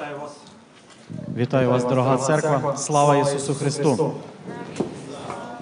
Вітаю 0.00 0.20
вас. 0.20 0.32
Вітаю 1.36 1.70
вас, 1.70 1.84
дорога 1.84 2.16
церква. 2.16 2.76
Слава 2.76 3.16
Ісусу 3.16 3.54
Христу. 3.54 4.14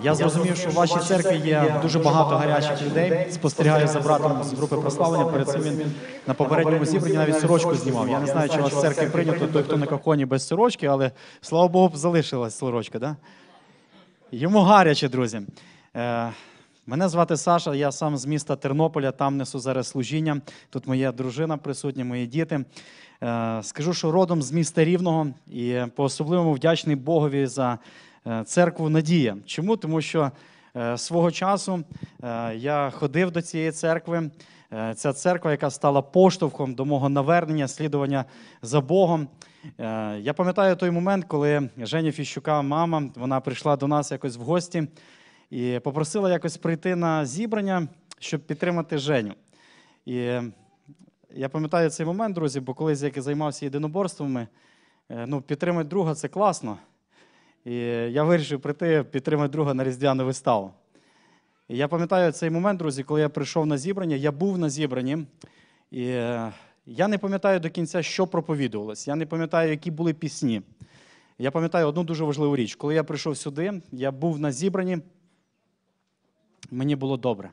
Я 0.02 0.14
зрозумів, 0.14 0.56
що 0.56 0.70
в 0.70 0.72
вашій 0.72 0.98
церкві 0.98 1.48
є 1.48 1.80
дуже 1.82 1.98
багато 1.98 2.36
гарячих 2.36 2.82
людей. 2.82 3.26
Спостерігаю 3.30 3.88
за 3.88 4.00
братом 4.00 4.44
з 4.44 4.52
групи 4.52 4.76
прославлення. 4.76 5.24
Перед 5.24 5.48
цим 5.48 5.60
він 5.62 5.92
на 6.26 6.34
попередньому 6.34 6.84
зібранні 6.84 7.16
навіть 7.16 7.40
сорочку 7.40 7.74
знімав. 7.74 8.08
Я 8.08 8.20
не 8.20 8.26
знаю, 8.26 8.48
чи 8.48 8.58
у 8.58 8.62
вас 8.62 8.72
в 8.72 8.80
церкві 8.80 9.06
прийнято 9.06 9.46
той, 9.46 9.62
хто 9.62 9.76
на 9.76 9.86
коконі 9.86 10.26
без 10.26 10.46
сорочки, 10.46 10.86
але 10.86 11.10
слава 11.40 11.68
Богу, 11.68 11.96
залишилась 11.96 12.58
сорочка. 12.58 12.98
Да? 12.98 13.16
Йому 14.32 14.60
гаряче, 14.60 15.08
друзі. 15.08 15.40
Мене 16.88 17.08
звати 17.08 17.36
Саша, 17.36 17.74
я 17.74 17.92
сам 17.92 18.16
з 18.16 18.26
міста 18.26 18.56
Тернополя, 18.56 19.12
там 19.12 19.36
несу 19.36 19.58
зараз 19.58 19.88
служіння. 19.88 20.40
Тут 20.70 20.86
моя 20.86 21.12
дружина 21.12 21.56
присутня, 21.56 22.04
мої 22.04 22.26
діти. 22.26 22.64
Е, 23.22 23.60
Скажу, 23.62 23.94
що 23.94 24.10
родом 24.10 24.42
з 24.42 24.52
міста 24.52 24.84
Рівного 24.84 25.26
і 25.46 25.78
по-особливому 25.96 26.52
вдячний 26.52 26.96
Богові 26.96 27.46
за 27.46 27.78
е, 28.26 28.44
церкву 28.44 28.88
Надія. 28.88 29.36
Чому? 29.46 29.76
Тому 29.76 30.00
що 30.00 30.30
е, 30.76 30.98
свого 30.98 31.30
часу 31.30 31.84
я 32.54 32.90
ходив 32.94 33.30
до 33.30 33.42
цієї 33.42 33.72
церкви. 33.72 34.30
Ця 34.94 35.12
церква, 35.12 35.50
яка 35.50 35.70
стала 35.70 36.02
поштовхом 36.02 36.74
до 36.74 36.84
мого 36.84 37.08
навернення, 37.08 37.68
слідування 37.68 38.24
за 38.62 38.80
Богом. 38.80 39.28
Я 40.20 40.34
пам'ятаю 40.36 40.76
той 40.76 40.90
момент, 40.90 41.24
коли 41.24 41.70
Женя 41.78 42.12
Фіщука, 42.12 42.62
мама, 42.62 43.02
вона 43.16 43.40
прийшла 43.40 43.76
до 43.76 43.86
нас 43.86 44.12
якось 44.12 44.36
в 44.36 44.40
гості 44.40 44.88
і 45.50 45.80
попросила 45.84 46.30
якось 46.30 46.56
прийти 46.56 46.96
на 46.96 47.26
зібрання, 47.26 47.88
щоб 48.18 48.40
підтримати 48.40 48.98
Женю. 48.98 49.34
І 50.06 50.14
я 51.30 51.48
пам'ятаю 51.48 51.90
цей 51.90 52.06
момент, 52.06 52.34
друзі, 52.34 52.60
бо 52.60 52.74
колись 52.74 53.02
як 53.02 53.16
я 53.16 53.22
займався 53.22 53.66
єдиноборствами, 53.66 54.48
е, 55.08 55.26
ну, 55.26 55.42
підтримати 55.42 55.88
друга 55.88 56.14
це 56.14 56.28
класно. 56.28 56.78
І 57.64 57.74
я 57.74 58.24
вирішив 58.24 58.60
прийти 58.60 59.04
підтримати 59.10 59.52
друга 59.52 59.74
на 59.74 59.84
різдвяну 59.84 60.24
виставу. 60.24 60.72
І 61.68 61.76
я 61.76 61.88
пам'ятаю 61.88 62.32
цей 62.32 62.50
момент, 62.50 62.78
друзі, 62.78 63.02
коли 63.02 63.20
я 63.20 63.28
прийшов 63.28 63.66
на 63.66 63.78
зібрання, 63.78 64.16
я 64.16 64.32
був 64.32 64.58
на 64.58 64.70
зібранні, 64.70 65.26
і 65.90 66.04
е, 66.04 66.52
я 66.86 67.08
не 67.08 67.18
пам'ятаю 67.18 67.60
до 67.60 67.70
кінця, 67.70 68.02
що 68.02 68.26
проповідувалось. 68.26 69.08
Я 69.08 69.14
не 69.14 69.26
пам'ятаю, 69.26 69.70
які 69.70 69.90
були 69.90 70.14
пісні. 70.14 70.62
Я 71.38 71.50
пам'ятаю 71.50 71.86
одну 71.86 72.04
дуже 72.04 72.24
важливу 72.24 72.56
річ. 72.56 72.74
Коли 72.74 72.94
я 72.94 73.04
прийшов 73.04 73.36
сюди, 73.36 73.82
я 73.92 74.10
був 74.10 74.40
на 74.40 74.52
зібранні, 74.52 74.98
мені 76.70 76.96
було 76.96 77.16
добре. 77.16 77.50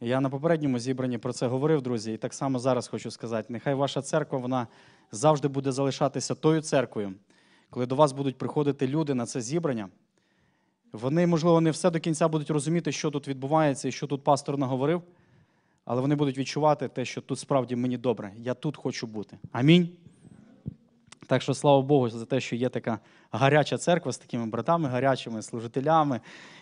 Я 0.00 0.20
на 0.20 0.30
попередньому 0.30 0.78
зібранні 0.78 1.18
про 1.18 1.32
це 1.32 1.46
говорив, 1.46 1.82
друзі, 1.82 2.12
і 2.12 2.16
так 2.16 2.34
само 2.34 2.58
зараз 2.58 2.88
хочу 2.88 3.10
сказати: 3.10 3.46
нехай 3.52 3.74
ваша 3.74 4.02
церква 4.02 4.38
вона 4.38 4.66
завжди 5.12 5.48
буде 5.48 5.72
залишатися 5.72 6.34
тою 6.34 6.62
церквою, 6.62 7.14
коли 7.70 7.86
до 7.86 7.94
вас 7.94 8.12
будуть 8.12 8.38
приходити 8.38 8.88
люди 8.88 9.14
на 9.14 9.26
це 9.26 9.40
зібрання. 9.40 9.88
Вони, 10.92 11.26
можливо, 11.26 11.60
не 11.60 11.70
все 11.70 11.90
до 11.90 12.00
кінця 12.00 12.28
будуть 12.28 12.50
розуміти, 12.50 12.92
що 12.92 13.10
тут 13.10 13.28
відбувається 13.28 13.88
і 13.88 13.92
що 13.92 14.06
тут 14.06 14.24
пастор 14.24 14.58
наговорив, 14.58 15.02
але 15.84 16.00
вони 16.00 16.14
будуть 16.14 16.38
відчувати 16.38 16.88
те, 16.88 17.04
що 17.04 17.20
тут 17.20 17.38
справді 17.38 17.76
мені 17.76 17.98
добре. 17.98 18.32
Я 18.36 18.54
тут 18.54 18.76
хочу 18.76 19.06
бути. 19.06 19.38
Амінь. 19.52 19.88
Так 21.28 21.42
що 21.42 21.54
слава 21.54 21.82
Богу 21.82 22.08
за 22.08 22.24
те, 22.24 22.40
що 22.40 22.56
є 22.56 22.68
така 22.68 22.98
гаряча 23.32 23.78
церква 23.78 24.12
з 24.12 24.18
такими 24.18 24.46
братами, 24.46 24.88
гарячими 24.88 25.42
служителями, 25.42 26.20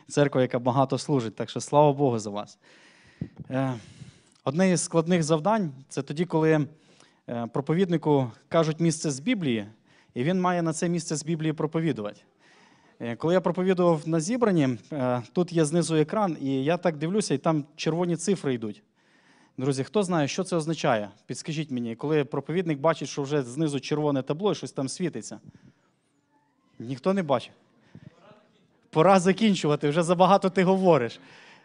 церква, 0.09 0.43
яка 0.43 0.59
багато 0.59 0.99
служить. 0.99 1.35
Так 1.35 1.51
що 1.51 1.61
слава 1.61 1.93
Богу 1.93 2.19
за 2.19 2.31
вас. 2.31 2.59
Е, 3.51 3.73
Одне 4.45 4.71
із 4.71 4.81
складних 4.81 5.23
завдань 5.23 5.73
це 5.89 6.03
тоді, 6.03 6.25
коли 6.25 6.67
е, 7.29 7.47
проповіднику 7.53 8.31
кажуть 8.49 8.81
місце 8.81 9.11
з 9.11 9.21
Біблії, 9.21 9.67
і 10.15 10.25
він 10.25 10.41
має 10.41 10.63
на 10.63 10.73
це 10.73 10.89
місце 10.89 11.17
з 11.17 11.25
Біблії 11.25 11.53
проповідувати. 11.53 12.21
Е, 13.01 13.17
Коли 13.17 13.35
я 13.35 13.41
проповідував 13.41 14.09
на 14.09 14.21
зібранні, 14.21 14.79
тут 15.33 15.53
є 15.53 15.65
знизу 15.65 15.97
екран, 15.97 16.37
і 16.41 16.65
я 16.65 16.77
так 16.77 16.97
дивлюся, 16.97 17.35
і 17.35 17.39
там 17.39 17.65
червоні 17.77 18.17
цифри 18.17 18.55
йдуть. 18.55 18.83
Друзі, 19.59 19.85
хто 19.85 20.03
знає, 20.03 20.29
що 20.29 20.45
це 20.45 20.57
означає? 20.57 21.11
Підскажіть 21.27 21.71
мені, 21.71 21.97
коли 21.97 22.25
проповідник 22.25 22.79
бачить, 22.79 23.09
що 23.09 23.23
вже 23.23 23.43
знизу 23.43 23.81
червоне 23.81 24.23
табло 24.23 24.53
і 24.53 24.55
щось 24.55 24.73
там 24.73 24.89
світиться. 24.89 25.41
Ніхто 26.79 27.13
не 27.13 27.23
бачить. 27.23 27.53
Пора 28.91 29.21
закінчувати, 29.21 29.89
вже 29.89 30.03
забагато 30.03 30.51
ти 30.51 30.65
говориш. 30.65 31.21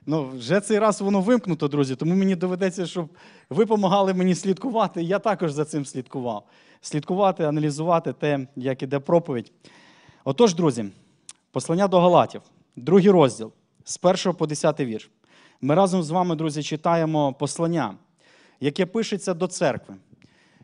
Ну, 0.06 0.30
вже 0.30 0.60
цей 0.60 0.80
раз 0.80 1.02
воно 1.02 1.22
вимкнуто, 1.22 1.68
друзі, 1.68 1.96
тому 1.96 2.16
мені 2.16 2.36
доведеться, 2.36 2.86
щоб 2.86 3.10
ви 3.50 3.64
допомагали 3.64 4.14
мені 4.14 4.36
слідкувати. 4.36 5.04
Я 5.04 5.20
також 5.20 5.52
за 5.52 5.66
цим 5.66 5.86
слідкував. 5.86 6.44
Слідкувати, 6.82 7.44
аналізувати 7.44 8.14
те, 8.14 8.48
як 8.56 8.84
іде 8.84 9.00
проповідь. 9.00 9.52
Отож, 10.24 10.56
друзі, 10.56 10.86
послання 11.52 11.88
до 11.88 12.00
Галатів, 12.00 12.42
другий 12.76 13.10
розділ, 13.10 13.52
з 13.84 14.00
1 14.02 14.34
по 14.34 14.48
10 14.48 14.80
вірш. 14.80 15.10
Ми 15.64 15.76
разом 15.76 16.04
з 16.04 16.10
вами, 16.10 16.36
друзі, 16.36 16.64
читаємо 16.64 17.34
послання, 17.34 17.94
яке 18.60 18.86
пишеться 18.86 19.34
до 19.34 19.48
церкви. 19.48 19.96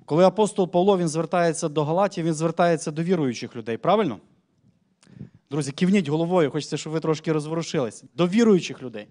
Коли 0.06 0.26
апостол 0.26 0.72
Павло 0.72 0.98
він 0.98 1.08
звертається 1.08 1.70
до 1.70 1.84
Галатів, 1.84 2.26
він 2.26 2.34
звертається 2.34 2.92
до 2.92 3.04
віруючих 3.04 3.56
людей, 3.56 3.78
правильно? 3.78 4.18
Друзі, 5.52 5.72
кивніть 5.72 6.08
головою, 6.08 6.52
хочеться, 6.52 6.78
щоб 6.78 6.94
ви 6.94 7.00
трошки 7.00 7.32
розворушилися. 7.32 8.06
До 8.16 8.28
віруючих 8.28 8.82
людей. 8.84 9.08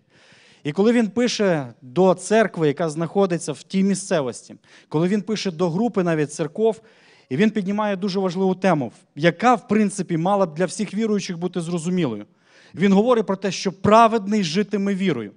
І 0.65 0.73
коли 0.73 0.93
він 0.93 1.09
пише 1.09 1.75
до 1.83 2.15
церкви, 2.15 2.69
яка 2.69 2.91
знаходиться 2.91 3.53
в 3.53 3.63
тій 3.63 3.83
місцевості, 3.83 4.55
коли 4.89 5.09
він 5.09 5.23
пише 5.23 5.51
до 5.51 5.71
групи 5.71 6.03
навіть 6.03 6.33
церков, 6.33 6.81
і 7.29 7.37
він 7.37 7.51
піднімає 7.51 7.97
дуже 7.97 8.21
важливу 8.21 8.55
тему, 8.55 8.93
яка, 9.17 9.55
в 9.55 9.69
принципі, 9.69 10.17
мала 10.17 10.47
б 10.47 10.55
для 10.55 10.65
всіх 10.65 10.95
віруючих 10.95 11.39
бути 11.39 11.61
зрозумілою. 11.61 12.27
Він 12.75 12.93
говорить 12.93 13.27
про 13.27 13.37
те, 13.37 13.51
що 13.51 13.73
праведний 13.73 14.45
житиме 14.45 14.95
вірою. 14.95 15.33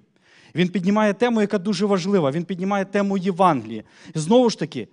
Він 0.54 0.68
піднімає 0.68 1.14
тему, 1.14 1.40
яка 1.40 1.58
дуже 1.58 1.86
важлива. 1.86 2.30
Він 2.30 2.44
піднімає 2.44 2.84
тему 2.84 3.18
Євангелії. 3.18 3.84
І 4.14 4.18
знову 4.18 4.50
ж 4.50 4.58
таки, 4.58 4.88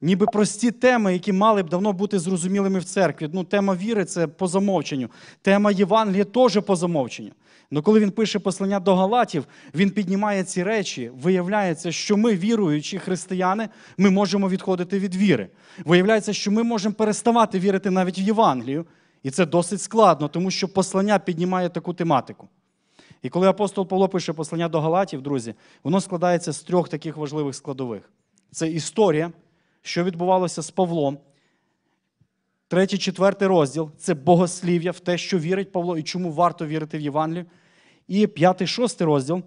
ніби 0.00 0.26
прості 0.26 0.70
теми, 0.70 1.12
які 1.12 1.32
мали 1.32 1.62
б 1.62 1.68
давно 1.68 1.92
бути 1.92 2.18
зрозумілими 2.18 2.78
в 2.78 2.84
церкві. 2.84 3.28
Ну, 3.32 3.44
тема 3.44 3.74
віри 3.74 4.04
це 4.04 4.26
по 4.26 4.46
замовченню. 4.46 5.08
Тема 5.42 5.70
Євангелія 5.70 6.24
теж 6.24 6.60
по 6.60 6.76
замовченню. 6.76 7.30
Але 7.72 7.82
коли 7.82 8.00
він 8.00 8.10
пише 8.10 8.38
послання 8.38 8.80
до 8.80 8.96
Галатів, 8.96 9.44
він 9.74 9.90
піднімає 9.90 10.44
ці 10.44 10.62
речі, 10.62 11.10
виявляється, 11.22 11.92
що 11.92 12.16
ми, 12.16 12.36
віруючі 12.36 12.98
християни, 12.98 13.68
ми 13.98 14.10
можемо 14.10 14.48
відходити 14.48 14.98
від 14.98 15.14
віри. 15.14 15.48
Виявляється, 15.84 16.32
що 16.32 16.50
ми 16.50 16.62
можемо 16.62 16.94
переставати 16.94 17.58
вірити 17.58 17.90
навіть 17.90 18.18
в 18.18 18.20
Євангелію. 18.20 18.86
І 19.22 19.30
це 19.30 19.46
досить 19.46 19.82
складно, 19.82 20.28
тому 20.28 20.50
що 20.50 20.68
послання 20.68 21.18
піднімає 21.18 21.68
таку 21.68 21.94
тематику. 21.94 22.48
І 23.22 23.28
коли 23.28 23.48
апостол 23.48 23.86
Павло 23.86 24.08
пише 24.08 24.32
послання 24.32 24.68
до 24.68 24.80
Галатів, 24.80 25.22
друзі, 25.22 25.54
воно 25.82 26.00
складається 26.00 26.52
з 26.52 26.62
трьох 26.62 26.88
таких 26.88 27.16
важливих 27.16 27.54
складових: 27.54 28.12
це 28.50 28.70
історія, 28.70 29.32
що 29.82 30.04
відбувалося 30.04 30.62
з 30.62 30.70
Павлом. 30.70 31.18
Третій, 32.68 32.98
четвертий 32.98 33.48
розділ 33.48 33.90
це 33.98 34.14
богослів'я 34.14 34.90
в 34.90 35.00
те, 35.00 35.18
що 35.18 35.38
вірить 35.38 35.72
Павло 35.72 35.98
і 35.98 36.02
чому 36.02 36.32
варто 36.32 36.66
вірити 36.66 36.98
в 36.98 37.00
Євангелію. 37.00 37.46
І 38.08 38.26
п'ятий, 38.26 38.66
шостий 38.66 39.06
розділ 39.06 39.42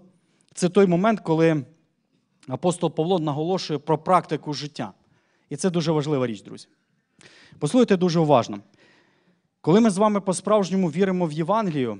це 0.54 0.68
той 0.68 0.86
момент, 0.86 1.20
коли 1.20 1.64
апостол 2.48 2.90
Павло 2.90 3.18
наголошує 3.18 3.78
про 3.78 3.98
практику 3.98 4.52
життя. 4.52 4.92
І 5.50 5.56
це 5.56 5.70
дуже 5.70 5.92
важлива 5.92 6.26
річ, 6.26 6.42
друзі. 6.42 6.68
Послухайте 7.58 7.96
дуже 7.96 8.20
уважно. 8.20 8.58
Коли 9.60 9.80
ми 9.80 9.90
з 9.90 9.98
вами 9.98 10.20
по-справжньому 10.20 10.90
віримо 10.90 11.26
в 11.26 11.32
Євангелію, 11.32 11.98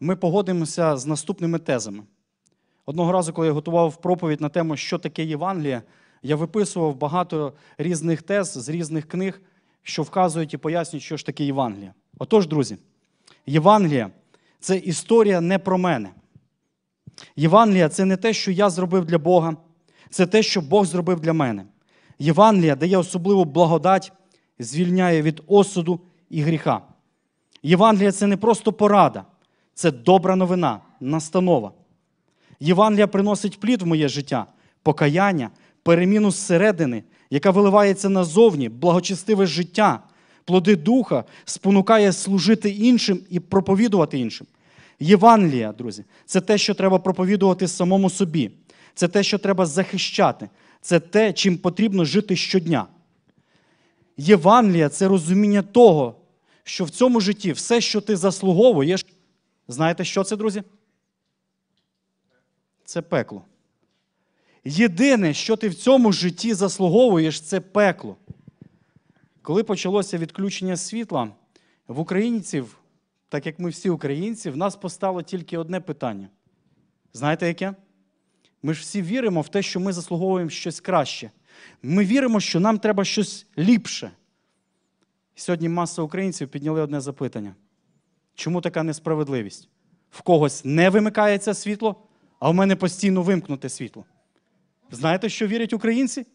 ми 0.00 0.16
погодимося 0.16 0.96
з 0.96 1.06
наступними 1.06 1.58
тезами. 1.58 2.02
Одного 2.86 3.12
разу, 3.12 3.32
коли 3.32 3.46
я 3.46 3.52
готував 3.52 3.96
проповідь 3.96 4.40
на 4.40 4.48
тему, 4.48 4.76
що 4.76 4.98
таке 4.98 5.24
Євангелія, 5.24 5.82
я 6.22 6.36
виписував 6.36 6.96
багато 6.96 7.52
різних 7.78 8.22
тез 8.22 8.52
з 8.52 8.68
різних 8.68 9.08
книг, 9.08 9.40
що 9.82 10.02
вказують 10.02 10.54
і 10.54 10.56
пояснюють, 10.56 11.04
що 11.04 11.16
ж 11.16 11.26
таке 11.26 11.44
Євангелія. 11.44 11.94
Отож, 12.18 12.46
друзі, 12.46 12.76
Євангелія 13.46 14.10
це 14.60 14.76
історія 14.76 15.40
не 15.40 15.58
про 15.58 15.78
мене. 15.78 16.10
Євангелія 17.36 17.88
це 17.88 18.04
не 18.04 18.16
те, 18.16 18.32
що 18.32 18.50
я 18.50 18.70
зробив 18.70 19.04
для 19.04 19.18
Бога, 19.18 19.56
це 20.10 20.26
те, 20.26 20.42
що 20.42 20.60
Бог 20.60 20.84
зробив 20.84 21.20
для 21.20 21.32
мене. 21.32 21.64
Євангелія 22.18 22.76
дає 22.76 22.96
особливу 22.96 23.44
благодать, 23.44 24.12
звільняє 24.58 25.22
від 25.22 25.42
осуду 25.46 26.00
і 26.30 26.42
гріха. 26.42 26.82
Євангелія 27.62 28.12
це 28.12 28.26
не 28.26 28.36
просто 28.36 28.72
порада, 28.72 29.24
це 29.76 29.90
добра 29.90 30.36
новина, 30.36 30.80
настанова. 31.00 31.72
Євангелія 32.60 33.06
приносить 33.06 33.60
плід 33.60 33.82
в 33.82 33.86
моє 33.86 34.08
життя, 34.08 34.46
покаяння, 34.82 35.50
переміну 35.82 36.30
зсередини, 36.30 37.02
яка 37.30 37.50
виливається 37.50 38.08
назовні, 38.08 38.68
благочестиве 38.68 39.46
життя, 39.46 40.00
плоди 40.44 40.76
духа, 40.76 41.24
спонукає 41.44 42.12
служити 42.12 42.70
іншим 42.70 43.20
і 43.30 43.40
проповідувати 43.40 44.18
іншим. 44.18 44.46
Євангелія, 45.00 45.72
друзі, 45.72 46.04
це 46.26 46.40
те, 46.40 46.58
що 46.58 46.74
треба 46.74 46.98
проповідувати 46.98 47.68
самому 47.68 48.10
собі. 48.10 48.50
Це 48.94 49.08
те, 49.08 49.22
що 49.22 49.38
треба 49.38 49.66
захищати. 49.66 50.48
Це 50.80 51.00
те, 51.00 51.32
чим 51.32 51.58
потрібно 51.58 52.04
жити 52.04 52.36
щодня. 52.36 52.86
Євангелія 54.16 54.88
це 54.88 55.08
розуміння 55.08 55.62
того, 55.62 56.14
що 56.64 56.84
в 56.84 56.90
цьому 56.90 57.20
житті 57.20 57.52
все, 57.52 57.80
що 57.80 58.00
ти 58.00 58.16
заслуговуєш, 58.16 59.06
знаєте, 59.68 60.04
що 60.04 60.24
це, 60.24 60.36
друзі? 60.36 60.62
Це 62.84 63.02
пекло. 63.02 63.44
Єдине, 64.64 65.34
що 65.34 65.56
ти 65.56 65.68
в 65.68 65.74
цьому 65.74 66.12
житті 66.12 66.54
заслуговуєш, 66.54 67.40
це 67.40 67.60
пекло. 67.60 68.16
Коли 69.42 69.64
почалося 69.64 70.18
відключення 70.18 70.76
світла, 70.76 71.30
в 71.88 72.00
українців, 72.00 72.78
так 73.28 73.46
як 73.46 73.58
ми 73.58 73.70
всі 73.70 73.90
українці, 73.90 74.50
в 74.50 74.56
нас 74.56 74.76
постало 74.76 75.22
тільки 75.22 75.58
одне 75.58 75.80
питання. 75.80 76.28
Знаєте 77.12 77.46
яке? 77.46 77.74
Ми 78.62 78.74
ж 78.74 78.80
всі 78.80 79.02
віримо 79.02 79.40
в 79.40 79.48
те, 79.48 79.62
що 79.62 79.80
ми 79.80 79.92
заслуговуємо 79.92 80.50
щось 80.50 80.80
краще. 80.80 81.30
Ми 81.82 82.04
віримо, 82.04 82.40
що 82.40 82.60
нам 82.60 82.78
треба 82.78 83.04
щось 83.04 83.46
ліпше. 83.58 84.10
Сьогодні 85.34 85.68
маса 85.68 86.02
українців 86.02 86.48
підняли 86.48 86.80
одне 86.80 87.00
запитання: 87.00 87.54
чому 88.36 88.60
така 88.60 88.82
несправедливість? 88.82 89.68
В 90.10 90.22
когось 90.22 90.64
не 90.64 90.90
вимикається 90.90 91.54
світло, 91.54 91.96
а 92.38 92.50
в 92.50 92.54
мене 92.54 92.76
постійно 92.76 93.22
вимкнуте 93.22 93.68
світло. 93.68 94.04
Знаєте, 94.90 95.28
що 95.28 95.46
вірять 95.46 95.72
українці? 95.72 96.26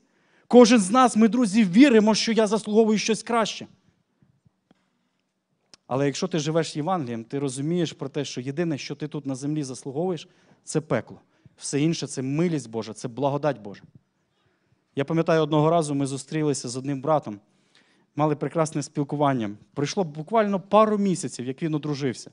Кожен 0.47 0.79
з 0.79 0.91
нас, 0.91 1.15
ми, 1.15 1.27
друзі, 1.27 1.63
віримо, 1.63 2.15
що 2.15 2.31
я 2.31 2.47
заслуговую 2.47 2.97
щось 2.97 3.23
краще. 3.23 3.67
Але 5.87 6.05
якщо 6.05 6.27
ти 6.27 6.39
живеш 6.39 6.75
Євангелієм, 6.75 7.23
ти 7.23 7.39
розумієш 7.39 7.93
про 7.93 8.09
те, 8.09 8.25
що 8.25 8.41
єдине, 8.41 8.77
що 8.77 8.95
ти 8.95 9.07
тут 9.07 9.25
на 9.25 9.35
землі 9.35 9.63
заслуговуєш, 9.63 10.27
це 10.63 10.81
пекло. 10.81 11.21
Все 11.57 11.81
інше 11.81 12.07
це 12.07 12.21
милість 12.21 12.69
Божа, 12.69 12.93
це 12.93 13.07
благодать 13.07 13.59
Божа. 13.59 13.83
Я 14.95 15.05
пам'ятаю, 15.05 15.41
одного 15.41 15.69
разу 15.69 15.95
ми 15.95 16.05
зустрілися 16.05 16.69
з 16.69 16.77
одним 16.77 17.01
братом, 17.01 17.39
мали 18.15 18.35
прекрасне 18.35 18.83
спілкування. 18.83 19.51
Пройшло 19.73 20.03
буквально 20.03 20.59
пару 20.59 20.97
місяців, 20.97 21.45
як 21.45 21.63
він 21.63 21.75
одружився. 21.75 22.31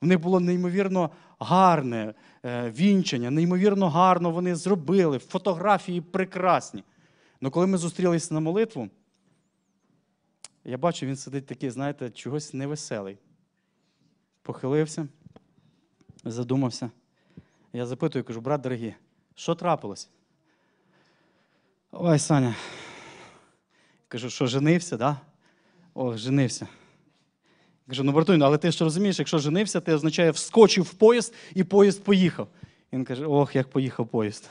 В 0.00 0.06
них 0.06 0.20
було 0.20 0.40
неймовірно 0.40 1.10
гарне 1.38 2.14
е, 2.44 2.70
вінчання, 2.70 3.30
неймовірно 3.30 3.88
гарно 3.88 4.30
вони 4.30 4.54
зробили, 4.54 5.18
фотографії 5.18 6.00
прекрасні. 6.00 6.84
Але 7.42 7.50
коли 7.50 7.66
ми 7.66 7.78
зустрілися 7.78 8.34
на 8.34 8.40
молитву, 8.40 8.88
я 10.64 10.78
бачу, 10.78 11.06
він 11.06 11.16
сидить 11.16 11.46
такий, 11.46 11.70
знаєте, 11.70 12.10
чогось 12.10 12.54
невеселий. 12.54 13.18
Похилився, 14.42 15.08
задумався. 16.24 16.90
Я 17.72 17.86
запитую, 17.86 18.24
кажу, 18.24 18.40
брат 18.40 18.60
дорогий, 18.60 18.94
що 19.34 19.54
трапилось? 19.54 20.08
Ой, 21.92 22.18
Саня. 22.18 22.54
Кажу, 24.12 24.30
що 24.30 24.46
женився, 24.46 24.96
да? 24.96 25.16
О, 25.94 26.16
женився. 26.16 26.68
Кажу, 27.88 28.04
ну 28.04 28.12
братуй, 28.12 28.36
ну, 28.36 28.44
але 28.44 28.58
ти 28.58 28.70
ж 28.70 28.84
розумієш, 28.84 29.18
якщо 29.18 29.38
женився, 29.38 29.80
це 29.80 29.94
означає 29.94 30.30
вскочив 30.30 30.84
в 30.84 30.94
поїзд 30.94 31.34
і 31.54 31.64
поїзд 31.64 32.04
поїхав. 32.04 32.48
Він 32.92 33.04
каже, 33.04 33.26
ох, 33.26 33.56
як 33.56 33.70
поїхав 33.70 34.08
поїзд. 34.08 34.48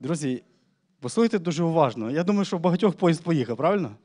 Друзі, 0.00 0.42
послухайте 1.00 1.38
дуже 1.38 1.64
уважно. 1.64 2.10
Я 2.10 2.24
думаю, 2.24 2.44
що 2.44 2.56
в 2.56 2.60
багатьох 2.60 2.96
поїзд 2.96 3.22
поїхав, 3.22 3.56
правильно? 3.56 3.96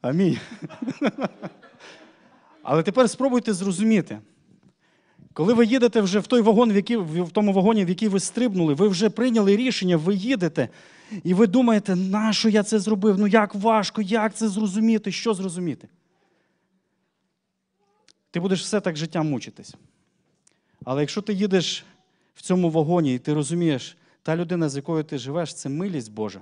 Амінь. 0.00 0.38
Але 2.62 2.82
тепер 2.82 3.10
спробуйте 3.10 3.52
зрозуміти. 3.52 4.18
Коли 5.36 5.54
ви 5.54 5.66
їдете 5.66 6.00
вже 6.00 6.18
в 6.18 6.26
той 6.26 6.40
вагон, 6.40 6.72
в, 6.72 6.76
який, 6.76 6.96
в 6.96 7.30
тому 7.30 7.52
вагоні, 7.52 7.84
в 7.84 7.88
який 7.88 8.08
ви 8.08 8.20
стрибнули, 8.20 8.74
ви 8.74 8.88
вже 8.88 9.10
прийняли 9.10 9.56
рішення, 9.56 9.96
ви 9.96 10.14
їдете, 10.14 10.68
і 11.24 11.34
ви 11.34 11.46
думаєте, 11.46 11.96
нащо 11.96 12.48
я 12.48 12.62
це 12.62 12.78
зробив? 12.78 13.18
Ну 13.18 13.26
як 13.26 13.54
важко, 13.54 14.02
як 14.02 14.34
це 14.34 14.48
зрозуміти, 14.48 15.12
що 15.12 15.34
зрозуміти? 15.34 15.88
Ти 18.30 18.40
будеш 18.40 18.62
все 18.62 18.80
так 18.80 18.96
життя 18.96 19.22
мучитись. 19.22 19.74
Але 20.84 21.00
якщо 21.00 21.22
ти 21.22 21.32
їдеш 21.32 21.84
в 22.34 22.42
цьому 22.42 22.70
вагоні 22.70 23.14
і 23.14 23.18
ти 23.18 23.34
розумієш, 23.34 23.96
та 24.22 24.36
людина, 24.36 24.68
з 24.68 24.76
якою 24.76 25.04
ти 25.04 25.18
живеш, 25.18 25.54
це 25.54 25.68
милість 25.68 26.12
Божа. 26.12 26.40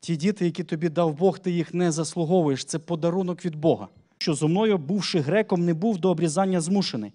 Ті 0.00 0.16
діти, 0.16 0.44
які 0.44 0.64
тобі 0.64 0.88
дав 0.88 1.14
Бог, 1.14 1.38
ти 1.38 1.50
їх 1.50 1.74
не 1.74 1.92
заслуговуєш, 1.92 2.64
це 2.64 2.78
подарунок 2.78 3.44
від 3.44 3.56
Бога. 3.56 3.88
Що 4.18 4.34
зо 4.34 4.48
мною, 4.48 4.78
бувши 4.78 5.20
греком, 5.20 5.64
не 5.64 5.74
був 5.74 5.98
до 5.98 6.10
обрізання 6.10 6.60
змушений. 6.60 7.12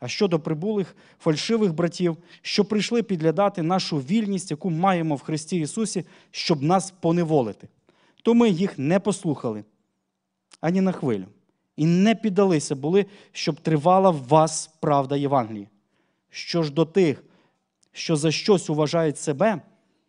А 0.00 0.08
щодо 0.08 0.40
прибулих 0.40 0.96
фальшивих 1.20 1.74
братів, 1.74 2.16
що 2.42 2.64
прийшли 2.64 3.02
підглядати 3.02 3.62
нашу 3.62 3.98
вільність, 3.98 4.50
яку 4.50 4.70
маємо 4.70 5.14
в 5.14 5.20
Христі 5.20 5.56
Ісусі, 5.56 6.04
щоб 6.30 6.62
нас 6.62 6.90
поневолити. 6.90 7.68
То 8.22 8.34
ми 8.34 8.50
їх 8.50 8.78
не 8.78 9.00
послухали 9.00 9.64
ані 10.60 10.80
на 10.80 10.92
хвилю, 10.92 11.24
і 11.76 11.86
не 11.86 12.14
піддалися 12.14 12.76
були, 12.76 13.06
щоб 13.32 13.60
тривала 13.60 14.10
в 14.10 14.28
вас 14.28 14.70
правда 14.80 15.16
Євангелії. 15.16 15.68
Що 16.30 16.62
ж 16.62 16.72
до 16.72 16.84
тих, 16.84 17.24
що 17.92 18.16
за 18.16 18.30
щось 18.30 18.70
уважають 18.70 19.18
себе, 19.18 19.60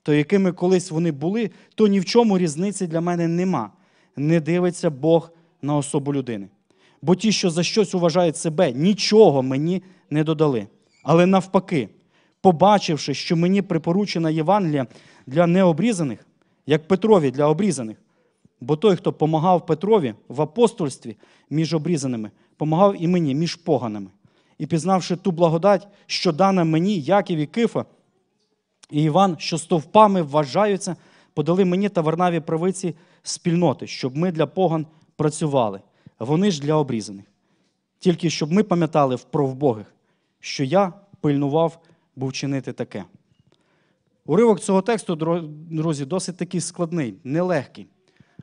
то 0.03 0.13
якими 0.13 0.51
колись 0.51 0.91
вони 0.91 1.11
були, 1.11 1.51
то 1.75 1.87
ні 1.87 1.99
в 1.99 2.05
чому 2.05 2.37
різниці 2.37 2.87
для 2.87 3.01
мене 3.01 3.27
нема. 3.27 3.71
Не 4.15 4.39
дивиться 4.39 4.89
Бог 4.89 5.31
на 5.63 5.77
особу 5.77 6.13
людини. 6.13 6.47
Бо 7.01 7.15
ті, 7.15 7.31
що 7.31 7.49
за 7.49 7.63
щось 7.63 7.95
уважають 7.95 8.37
себе, 8.37 8.71
нічого 8.71 9.43
мені 9.43 9.83
не 10.09 10.23
додали. 10.23 10.67
Але 11.03 11.25
навпаки, 11.25 11.89
побачивши, 12.41 13.13
що 13.13 13.35
мені 13.35 13.61
припоручена 13.61 14.29
Євангелія 14.29 14.87
для 15.27 15.47
необрізаних, 15.47 16.25
як 16.65 16.87
Петрові 16.87 17.31
для 17.31 17.47
обрізаних. 17.47 17.97
Бо 18.61 18.75
той, 18.75 18.95
хто 18.95 19.13
помагав 19.13 19.65
Петрові 19.65 20.13
в 20.27 20.41
апостольстві 20.41 21.17
між 21.49 21.73
обрізаними, 21.73 22.31
помагав 22.57 23.01
і 23.01 23.07
мені 23.07 23.35
між 23.35 23.55
поганими. 23.55 24.09
І 24.57 24.65
пізнавши 24.65 25.15
ту 25.15 25.31
благодать, 25.31 25.87
що 26.05 26.31
дана 26.31 26.63
мені, 26.63 26.99
Яків 26.99 27.39
і 27.39 27.45
Кифа, 27.45 27.85
і 28.91 29.03
Іван, 29.03 29.35
що 29.39 29.57
стовпами 29.57 30.21
вважаються, 30.21 30.95
подали 31.33 31.65
мені 31.65 31.89
та 31.89 32.01
Варнаві 32.01 32.39
правиці 32.39 32.95
спільноти, 33.23 33.87
щоб 33.87 34.17
ми 34.17 34.31
для 34.31 34.45
поган 34.45 34.85
працювали, 35.15 35.81
вони 36.19 36.51
ж 36.51 36.61
для 36.61 36.75
обрізаних. 36.75 37.25
Тільки 37.99 38.29
щоб 38.29 38.51
ми 38.51 38.63
пам'ятали 38.63 39.17
про 39.31 39.45
вбогих, 39.45 39.93
що 40.39 40.63
я 40.63 40.93
пильнував 41.21 41.79
був 42.15 42.33
чинити 42.33 42.73
таке. 42.73 43.03
Уривок 44.25 44.59
цього 44.59 44.81
тексту, 44.81 45.15
друзі, 45.71 46.05
досить 46.05 46.37
такий 46.37 46.61
складний, 46.61 47.15
нелегкий, 47.23 47.87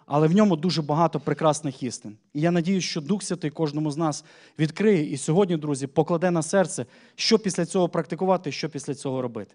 але 0.06 0.28
в 0.28 0.32
ньому 0.32 0.56
дуже 0.56 0.82
багато 0.82 1.20
прекрасних 1.20 1.82
істин. 1.82 2.16
І 2.34 2.40
я 2.40 2.50
надію, 2.50 2.80
що 2.80 3.00
Дух 3.00 3.22
Святий 3.22 3.50
кожному 3.50 3.90
з 3.90 3.96
нас 3.96 4.24
відкриє 4.58 5.12
і 5.12 5.16
сьогодні, 5.16 5.56
друзі, 5.56 5.86
покладе 5.86 6.30
на 6.30 6.42
серце, 6.42 6.86
що 7.14 7.38
після 7.38 7.66
цього 7.66 7.88
практикувати, 7.88 8.52
що 8.52 8.68
після 8.68 8.94
цього 8.94 9.22
робити. 9.22 9.54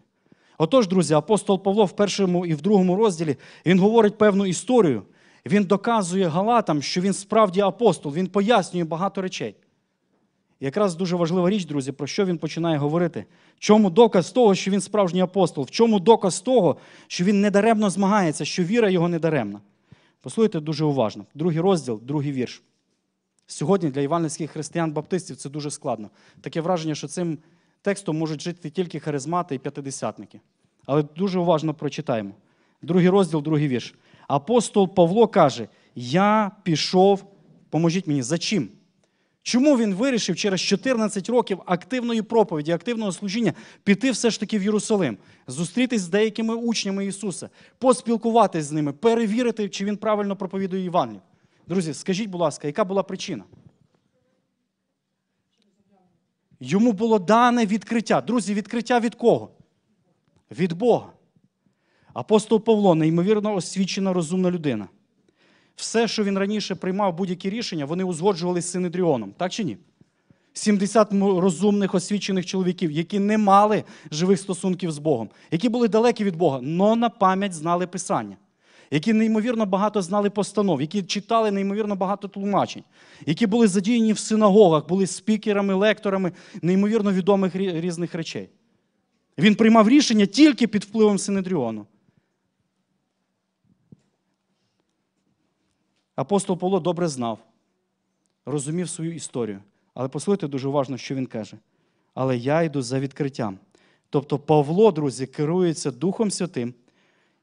Отож, 0.57 0.87
друзі, 0.87 1.13
апостол 1.13 1.63
Павло 1.63 1.85
в 1.85 1.91
першому 1.91 2.45
і 2.45 2.53
в 2.53 2.61
другому 2.61 2.95
розділі 2.95 3.37
він 3.65 3.79
говорить 3.79 4.17
певну 4.17 4.45
історію. 4.45 5.03
Він 5.45 5.63
доказує 5.63 6.27
Галатам, 6.27 6.81
що 6.81 7.01
він 7.01 7.13
справді 7.13 7.61
апостол, 7.61 8.13
він 8.13 8.27
пояснює 8.27 8.83
багато 8.83 9.21
речей. 9.21 9.55
Якраз 10.59 10.95
дуже 10.95 11.15
важлива 11.15 11.49
річ, 11.49 11.65
друзі, 11.65 11.91
про 11.91 12.07
що 12.07 12.25
він 12.25 12.37
починає 12.37 12.77
говорити. 12.77 13.25
В 13.55 13.59
чому 13.59 13.89
доказ 13.89 14.31
того, 14.31 14.55
що 14.55 14.71
він 14.71 14.81
справжній 14.81 15.21
апостол? 15.21 15.63
В 15.63 15.71
чому 15.71 15.99
доказ 15.99 16.41
того, 16.41 16.77
що 17.07 17.23
він 17.23 17.41
недаремно 17.41 17.89
змагається, 17.89 18.45
що 18.45 18.63
віра 18.63 18.89
його 18.89 19.09
недаремна? 19.09 19.61
Послухайте 20.21 20.59
дуже 20.59 20.85
уважно. 20.85 21.25
Другий 21.33 21.59
розділ, 21.59 21.99
другий 22.03 22.31
вірш. 22.31 22.63
Сьогодні 23.47 23.89
для 23.89 24.01
іванівських 24.01 24.51
християн-баптистів 24.51 25.35
це 25.35 25.49
дуже 25.49 25.71
складно. 25.71 26.09
Таке 26.41 26.61
враження, 26.61 26.95
що 26.95 27.07
цим 27.07 27.37
текстом 27.81 28.17
можуть 28.17 28.41
жити 28.41 28.69
тільки 28.69 28.99
харизмати 28.99 29.55
і 29.55 29.59
п'ятидесятники. 29.59 30.39
Але 30.85 31.03
дуже 31.03 31.39
уважно 31.39 31.73
прочитаємо. 31.73 32.31
Другий 32.81 33.09
розділ, 33.09 33.41
другий 33.41 33.67
вірш. 33.67 33.95
Апостол 34.27 34.93
Павло 34.93 35.27
каже: 35.27 35.67
Я 35.95 36.51
пішов, 36.63 37.25
поможіть 37.69 38.07
мені, 38.07 38.21
за 38.21 38.37
чим? 38.37 38.69
Чому 39.43 39.77
він 39.77 39.95
вирішив 39.95 40.35
через 40.35 40.61
14 40.61 41.29
років 41.29 41.61
активної 41.65 42.21
проповіді, 42.21 42.71
активного 42.71 43.11
служіння 43.11 43.53
піти 43.83 44.11
все 44.11 44.29
ж 44.29 44.39
таки 44.39 44.59
в 44.59 44.63
Єрусалим, 44.63 45.17
зустрітись 45.47 46.01
з 46.01 46.07
деякими 46.07 46.55
учнями 46.55 47.05
Ісуса, 47.05 47.49
поспілкуватись 47.77 48.65
з 48.65 48.71
ними, 48.71 48.93
перевірити, 48.93 49.69
чи 49.69 49.85
він 49.85 49.97
правильно 49.97 50.35
проповідує 50.35 50.83
Євангелію? 50.83 51.21
Друзі, 51.67 51.93
скажіть, 51.93 52.29
будь 52.29 52.41
ласка, 52.41 52.67
яка 52.67 52.85
була 52.85 53.03
причина? 53.03 53.43
Йому 56.59 56.91
було 56.91 57.19
дане 57.19 57.65
відкриття. 57.65 58.21
Друзі, 58.21 58.53
відкриття 58.53 58.99
від 58.99 59.15
кого? 59.15 59.51
Від 60.51 60.73
Бога. 60.73 61.14
Апостол 62.15 62.59
Павло, 62.63 62.95
неймовірно 62.95 63.55
освічена 63.55 64.13
розумна 64.13 64.51
людина. 64.51 64.87
Все, 65.75 66.07
що 66.07 66.23
він 66.23 66.37
раніше 66.37 66.75
приймав 66.75 67.15
будь-які 67.15 67.49
рішення, 67.49 67.85
вони 67.85 68.03
узгоджувалися 68.03 68.67
з 68.67 68.71
Синедріоном. 68.71 69.33
Так 69.37 69.51
чи 69.51 69.63
ні? 69.63 69.77
70 70.53 71.13
розумних, 71.13 71.95
освічених 71.95 72.45
чоловіків, 72.45 72.91
які 72.91 73.19
не 73.19 73.37
мали 73.37 73.83
живих 74.11 74.39
стосунків 74.39 74.91
з 74.91 74.97
Богом, 74.97 75.29
які 75.51 75.69
були 75.69 75.87
далекі 75.87 76.23
від 76.23 76.35
Бога, 76.35 76.59
но 76.61 76.95
на 76.95 77.09
пам'ять 77.09 77.53
знали 77.53 77.87
Писання, 77.87 78.37
які 78.91 79.13
неймовірно 79.13 79.65
багато 79.65 80.01
знали 80.01 80.29
постанов, 80.29 80.81
які 80.81 81.03
читали 81.03 81.51
неймовірно 81.51 81.95
багато 81.95 82.27
тлумачень, 82.27 82.83
які 83.25 83.47
були 83.47 83.67
задіяні 83.67 84.13
в 84.13 84.19
синагогах, 84.19 84.87
були 84.87 85.07
спікерами, 85.07 85.73
лекторами 85.73 86.31
неймовірно 86.61 87.11
відомих 87.11 87.55
різних 87.55 88.15
речей. 88.15 88.49
Він 89.37 89.55
приймав 89.55 89.89
рішення 89.89 90.25
тільки 90.25 90.67
під 90.67 90.83
впливом 90.83 91.19
Синедріону. 91.19 91.85
Апостол 96.15 96.57
Павло 96.57 96.79
добре 96.79 97.07
знав, 97.07 97.39
розумів 98.45 98.89
свою 98.89 99.15
історію. 99.15 99.59
Але 99.93 100.07
послухайте 100.07 100.47
дуже 100.47 100.67
уважно, 100.67 100.97
що 100.97 101.15
він 101.15 101.25
каже. 101.25 101.57
Але 102.13 102.37
я 102.37 102.61
йду 102.61 102.81
за 102.81 102.99
відкриттям. 102.99 103.57
Тобто 104.09 104.39
Павло, 104.39 104.91
друзі, 104.91 105.27
керується 105.27 105.91
Духом 105.91 106.31
Святим. 106.31 106.73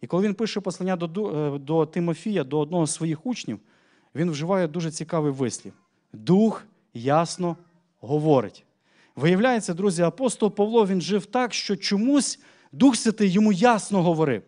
І 0.00 0.06
коли 0.06 0.26
він 0.26 0.34
пише 0.34 0.60
послання 0.60 0.96
до, 0.96 1.54
е, 1.54 1.58
до 1.58 1.86
Тимофія, 1.86 2.44
до 2.44 2.58
одного 2.58 2.86
з 2.86 2.90
своїх 2.90 3.26
учнів, 3.26 3.60
він 4.14 4.30
вживає 4.30 4.68
дуже 4.68 4.90
цікавий 4.90 5.32
вислів. 5.32 5.72
Дух 6.12 6.64
ясно 6.94 7.56
говорить. 8.00 8.64
Виявляється, 9.16 9.74
друзі, 9.74 10.02
апостол 10.02 10.54
Павло 10.54 10.86
він 10.86 11.00
жив 11.00 11.26
так, 11.26 11.54
що 11.54 11.76
чомусь 11.76 12.40
Дух 12.72 12.96
Святий 12.96 13.30
йому 13.30 13.52
ясно 13.52 14.02
говорив. 14.02 14.42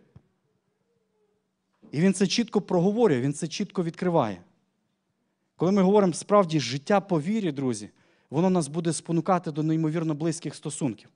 І 1.95 2.01
він 2.01 2.15
це 2.15 2.27
чітко 2.27 2.61
проговорює, 2.61 3.21
він 3.21 3.35
це 3.35 3.49
чітко 3.49 3.83
відкриває. 3.85 4.43
Коли 5.57 5.73
ми 5.73 5.83
говоримо 5.83 6.13
справді 6.13 6.61
життя 6.61 7.01
по 7.01 7.21
вірі, 7.21 7.53
друзі, 7.53 7.91
воно 8.31 8.51
нас 8.51 8.69
буде 8.69 8.93
спонукати 8.93 9.53
до 9.53 9.63
неймовірно 9.63 10.15
близьких 10.15 10.55
стосунків. 10.55 11.09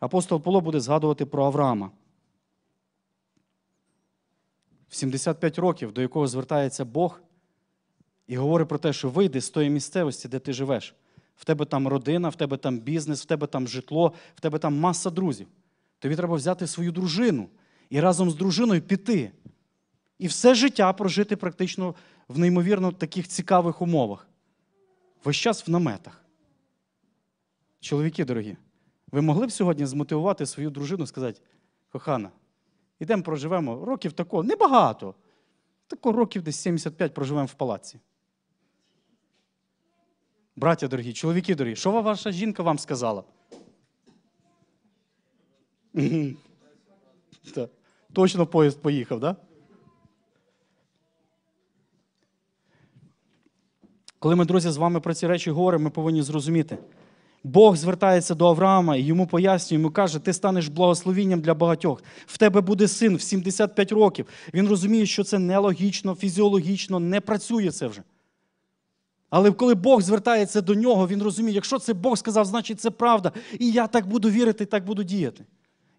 Апостол 0.00 0.40
Павло 0.40 0.60
буде 0.60 0.80
згадувати 0.80 1.26
про 1.26 1.44
Авраама. 1.44 1.90
В 4.88 4.94
75 4.94 5.58
років, 5.58 5.92
до 5.92 6.02
якого 6.02 6.26
звертається 6.26 6.84
Бог, 6.84 7.20
і 8.26 8.36
говорить 8.36 8.68
про 8.68 8.78
те, 8.78 8.92
що 8.92 9.10
вийди 9.10 9.40
з 9.40 9.50
тої 9.50 9.70
місцевості, 9.70 10.28
де 10.28 10.38
ти 10.38 10.52
живеш. 10.52 10.94
В 11.36 11.44
тебе 11.44 11.64
там 11.64 11.88
родина, 11.88 12.28
в 12.28 12.36
тебе 12.36 12.56
там 12.56 12.78
бізнес, 12.78 13.22
в 13.22 13.24
тебе 13.24 13.46
там 13.46 13.68
житло, 13.68 14.12
в 14.34 14.40
тебе 14.40 14.58
там 14.58 14.78
маса 14.78 15.10
друзів. 15.10 15.48
Тобі 15.98 16.16
треба 16.16 16.34
взяти 16.34 16.66
свою 16.66 16.92
дружину 16.92 17.48
і 17.90 18.00
разом 18.00 18.30
з 18.30 18.34
дружиною 18.34 18.82
піти. 18.82 19.32
І 20.18 20.26
все 20.26 20.54
життя 20.54 20.92
прожити 20.92 21.36
практично 21.36 21.94
в 22.28 22.38
неймовірно 22.38 22.92
таких 22.92 23.28
цікавих 23.28 23.82
умовах. 23.82 24.28
Весь 25.24 25.36
час 25.36 25.66
в 25.66 25.70
наметах. 25.70 26.24
Чоловіки 27.80 28.24
дорогі, 28.24 28.56
ви 29.12 29.22
могли 29.22 29.46
б 29.46 29.52
сьогодні 29.52 29.86
змотивувати 29.86 30.46
свою 30.46 30.70
дружину 30.70 31.06
сказати, 31.06 31.40
кохана, 31.92 32.30
ідемо 33.00 33.22
проживемо 33.22 33.84
років 33.84 34.12
тако, 34.12 34.42
небагато. 34.42 35.14
Тако 35.86 36.12
років 36.12 36.42
десь 36.42 36.56
75 36.56 37.14
проживемо 37.14 37.46
в 37.46 37.54
палаці. 37.54 38.00
Браття 40.56 40.88
дорогі, 40.88 41.12
чоловіки 41.12 41.54
дорогі, 41.54 41.76
що 41.76 41.90
ваша 41.90 42.32
жінка 42.32 42.62
вам 42.62 42.78
сказала? 42.78 43.24
Точно 48.12 48.46
поїзд 48.46 48.82
поїхав? 48.82 49.20
Да? 49.20 49.36
Коли 54.18 54.36
ми, 54.36 54.44
друзі, 54.44 54.70
з 54.70 54.76
вами 54.76 55.00
про 55.00 55.14
ці 55.14 55.26
речі 55.26 55.50
говоримо, 55.50 55.84
ми 55.84 55.90
повинні 55.90 56.22
зрозуміти. 56.22 56.78
Бог 57.44 57.76
звертається 57.76 58.34
до 58.34 58.48
Авраама 58.48 58.96
і 58.96 59.02
йому 59.02 59.26
пояснює, 59.26 59.78
йому 59.78 59.90
каже, 59.90 60.18
ти 60.18 60.32
станеш 60.32 60.68
благословінням 60.68 61.40
для 61.40 61.54
багатьох. 61.54 62.02
В 62.26 62.38
тебе 62.38 62.60
буде 62.60 62.88
син 62.88 63.16
в 63.16 63.20
75 63.20 63.92
років. 63.92 64.26
Він 64.54 64.68
розуміє, 64.68 65.06
що 65.06 65.24
це 65.24 65.38
нелогічно, 65.38 66.14
фізіологічно, 66.14 67.00
не 67.00 67.20
працює 67.20 67.70
це 67.70 67.86
вже. 67.86 68.02
Але 69.30 69.52
коли 69.52 69.74
Бог 69.74 70.02
звертається 70.02 70.60
до 70.60 70.74
нього, 70.74 71.08
він 71.08 71.22
розуміє, 71.22 71.54
якщо 71.54 71.78
це 71.78 71.94
Бог 71.94 72.18
сказав, 72.18 72.44
значить 72.44 72.80
це 72.80 72.90
правда. 72.90 73.32
І 73.58 73.70
я 73.70 73.86
так 73.86 74.06
буду 74.06 74.30
вірити, 74.30 74.64
і 74.64 74.66
так 74.66 74.84
буду 74.84 75.02
діяти. 75.02 75.44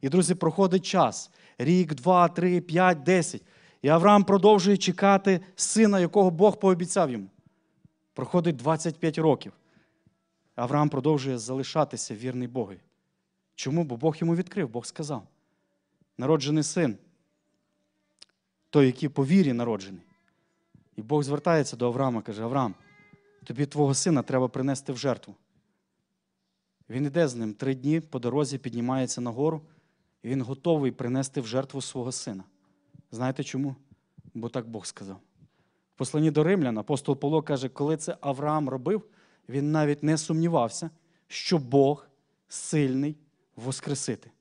І, 0.02 0.10
друзі, 0.10 0.36
проходить 0.36 0.86
час. 0.86 1.30
Рік, 1.60 1.94
два, 1.94 2.28
три, 2.28 2.62
п'ять, 2.62 3.04
десять. 3.04 3.42
І 3.82 3.88
Авраам 3.88 4.24
продовжує 4.24 4.78
чекати 4.78 5.42
сина, 5.56 6.00
якого 6.00 6.32
Бог 6.32 6.60
пообіцяв 6.60 7.12
йому. 7.12 7.28
Проходить 8.14 8.56
25 8.56 9.18
років. 9.18 9.54
Авраам 10.56 10.90
продовжує 10.90 11.38
залишатися 11.38 12.16
вірний 12.16 12.48
Богу. 12.48 12.74
Чому? 13.56 13.84
Бо 13.84 13.98
Бог 13.98 14.16
йому 14.18 14.36
відкрив, 14.36 14.70
Бог 14.70 14.86
сказав. 14.86 15.28
Народжений 16.18 16.64
син, 16.64 16.98
той, 18.70 18.86
який 18.86 19.10
по 19.10 19.26
вірі 19.26 19.54
народжений. 19.54 20.02
І 20.96 21.02
Бог 21.02 21.24
звертається 21.24 21.76
до 21.76 21.88
Авраама, 21.88 22.22
каже: 22.22 22.44
Авраам, 22.44 22.76
тобі 23.44 23.66
твого 23.66 23.94
сина 23.94 24.22
треба 24.22 24.48
принести 24.48 24.94
в 24.94 24.98
жертву. 24.98 25.36
Він 26.90 27.06
йде 27.06 27.28
з 27.28 27.36
ним 27.36 27.54
три 27.54 27.76
дні 27.76 28.00
по 28.00 28.20
дорозі, 28.20 28.58
піднімається 28.58 29.22
на 29.22 29.32
гору, 29.32 29.62
і 30.24 30.30
він 30.30 30.42
готовий 30.42 30.92
принести 30.92 31.42
в 31.42 31.48
жертву 31.48 31.82
свого 31.82 32.12
сина. 32.12 32.44
Знаєте 33.12 33.44
чому? 33.44 33.76
Бо 34.34 34.50
так 34.50 34.70
Бог 34.70 34.86
сказав. 34.86 35.20
В 35.96 35.98
посланні 35.98 36.32
до 36.32 36.44
римлян 36.44 36.78
апостол 36.78 37.16
Павло 37.16 37.42
каже, 37.42 37.70
коли 37.70 37.98
це 37.98 38.18
Авраам 38.22 38.70
робив, 38.70 39.04
він 39.50 39.72
навіть 39.72 40.04
не 40.04 40.18
сумнівався, 40.18 40.90
що 41.28 41.58
Бог 41.58 42.08
сильний 42.48 43.18
воскресити. 43.56 44.32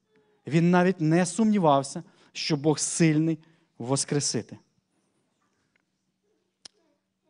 Він 0.46 0.70
навіть 0.70 1.00
не 1.00 1.26
сумнівався, 1.26 2.02
що 2.32 2.56
Бог 2.56 2.78
сильний 2.78 3.38
воскресити. 3.78 4.58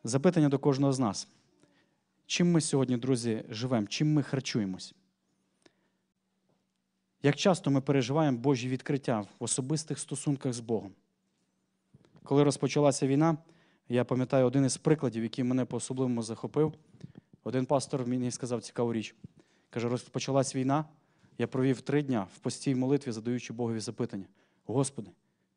Запитання 0.04 0.48
до 0.48 0.58
кожного 0.58 0.92
з 0.92 0.98
нас. 0.98 1.28
Чим 2.26 2.50
ми 2.50 2.60
сьогодні, 2.60 2.96
друзі, 2.96 3.44
живемо? 3.48 3.86
Чим 3.86 4.12
ми 4.12 4.22
харчуємось? 4.22 4.94
Як 7.22 7.36
часто 7.36 7.70
ми 7.70 7.80
переживаємо 7.80 8.38
Божі 8.38 8.68
відкриття 8.68 9.20
в 9.20 9.44
особистих 9.44 9.98
стосунках 9.98 10.52
з 10.52 10.60
Богом? 10.60 10.92
Коли 12.22 12.44
розпочалася 12.44 13.06
війна, 13.06 13.38
я 13.88 14.04
пам'ятаю 14.04 14.46
один 14.46 14.64
із 14.64 14.76
прикладів, 14.76 15.22
який 15.22 15.44
мене 15.44 15.64
по-особливому 15.64 16.22
захопив. 16.22 16.74
Один 17.44 17.66
пастор 17.66 18.06
мені 18.06 18.30
сказав 18.30 18.62
цікаву 18.62 18.92
річ. 18.92 19.14
Каже, 19.70 19.88
розпочалась 19.88 20.56
війна, 20.56 20.84
я 21.38 21.46
провів 21.46 21.80
три 21.80 22.02
дня 22.02 22.26
в 22.36 22.38
постій 22.38 22.74
молитві, 22.74 23.12
задаючи 23.12 23.52
Богові 23.52 23.80
запитання. 23.80 24.26
Господи, 24.66 25.10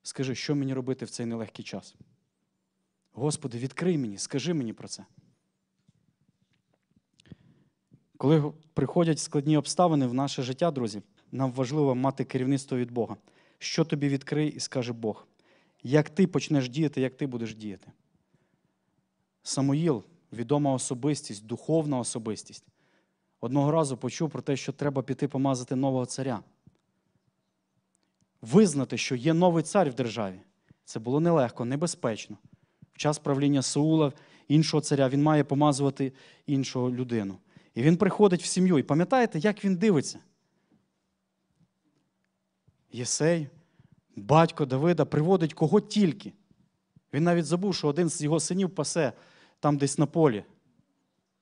скажи, 0.03 0.36
що 0.36 0.56
мені 0.56 0.74
робити 0.74 1.06
в 1.06 1.10
цей 1.10 1.25
нелегкий 1.25 1.65
час? 1.65 1.96
Господи, 3.13 3.58
відкрий 3.58 3.98
мені, 3.98 4.18
скажи 4.18 4.53
мені 4.53 4.74
про 4.74 4.88
це. 4.88 5.06
Коли 8.18 8.53
приходять 8.74 9.20
складні 9.20 9.58
обставини 9.58 10.08
в 10.08 10.13
наше 10.13 10.44
життя, 10.44 10.72
друзі, 10.72 11.01
нам 11.32 11.52
важливо 11.52 11.96
мати 11.96 12.24
керівництво 12.24 12.78
від 12.78 12.92
Бога. 12.92 13.18
Що 13.60 13.86
тобі 13.86 14.10
відкриє 14.10 14.50
і 14.50 14.60
скаже 14.60 14.94
Бог? 14.94 15.28
Як 15.84 16.10
ти 16.10 16.28
почнеш 16.28 16.70
діяти, 16.70 17.02
як 17.02 17.18
ти 17.18 17.28
будеш 17.28 17.56
діяти? 17.56 17.92
Самуїл, 19.44 20.04
відома 20.34 20.74
особистість, 20.74 21.46
духовна 21.46 22.00
особистість, 22.00 22.66
одного 23.42 23.72
разу 23.72 23.98
почув 23.98 24.30
про 24.30 24.42
те, 24.42 24.56
що 24.56 24.74
треба 24.74 25.02
піти 25.02 25.28
помазати 25.28 25.76
нового 25.76 26.06
царя. 26.06 26.44
Визнати, 28.42 28.98
що 28.98 29.16
є 29.16 29.34
новий 29.34 29.64
цар 29.64 29.90
в 29.90 29.94
державі. 29.94 30.40
Це 30.86 31.00
було 31.00 31.20
нелегко, 31.20 31.66
небезпечно. 31.66 32.38
В 32.94 32.98
час 32.98 33.20
правління 33.20 33.62
Саула, 33.62 34.14
іншого 34.48 34.82
царя, 34.82 35.10
він 35.10 35.24
має 35.24 35.44
помазувати 35.44 36.14
іншого 36.46 36.92
людину. 36.92 37.38
І 37.76 37.82
він 37.82 37.98
приходить 37.98 38.44
в 38.44 38.46
сім'ю. 38.46 38.78
І 38.78 38.84
пам'ятаєте, 38.84 39.40
як 39.40 39.66
він 39.66 39.76
дивиться? 39.76 40.20
Єсей, 42.91 43.48
батько 44.15 44.65
Давида, 44.65 45.05
приводить 45.05 45.53
кого 45.53 45.81
тільки. 45.81 46.33
Він 47.13 47.24
навіть 47.24 47.45
забув, 47.45 47.75
що 47.75 47.88
один 47.88 48.10
з 48.10 48.21
його 48.21 48.39
синів 48.39 48.69
пасе 48.69 49.13
там 49.60 49.77
десь 49.77 49.98
на 49.98 50.05
полі. 50.05 50.43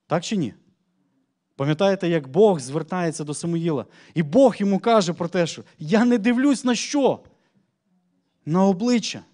Так 0.06 0.24
чи 0.24 0.36
ні? 0.36 0.54
Пам'ятаєте, 1.56 2.08
як 2.08 2.28
Бог 2.28 2.60
звертається 2.60 3.24
до 3.24 3.34
Самуїла, 3.34 3.86
і 4.14 4.22
Бог 4.22 4.56
йому 4.56 4.78
каже 4.78 5.12
про 5.12 5.28
те, 5.28 5.46
що 5.46 5.62
я 5.78 6.04
не 6.04 6.18
дивлюсь 6.18 6.64
на 6.64 6.74
що? 6.74 7.20
На 8.46 8.64
обличчя. 8.66 9.24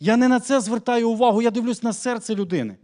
Я 0.00 0.16
не 0.16 0.28
на 0.28 0.40
це 0.40 0.60
звертаю 0.60 1.10
увагу, 1.10 1.42
я 1.42 1.50
дивлюсь 1.50 1.82
на 1.82 1.92
серце 1.92 2.34
людини. 2.34 2.76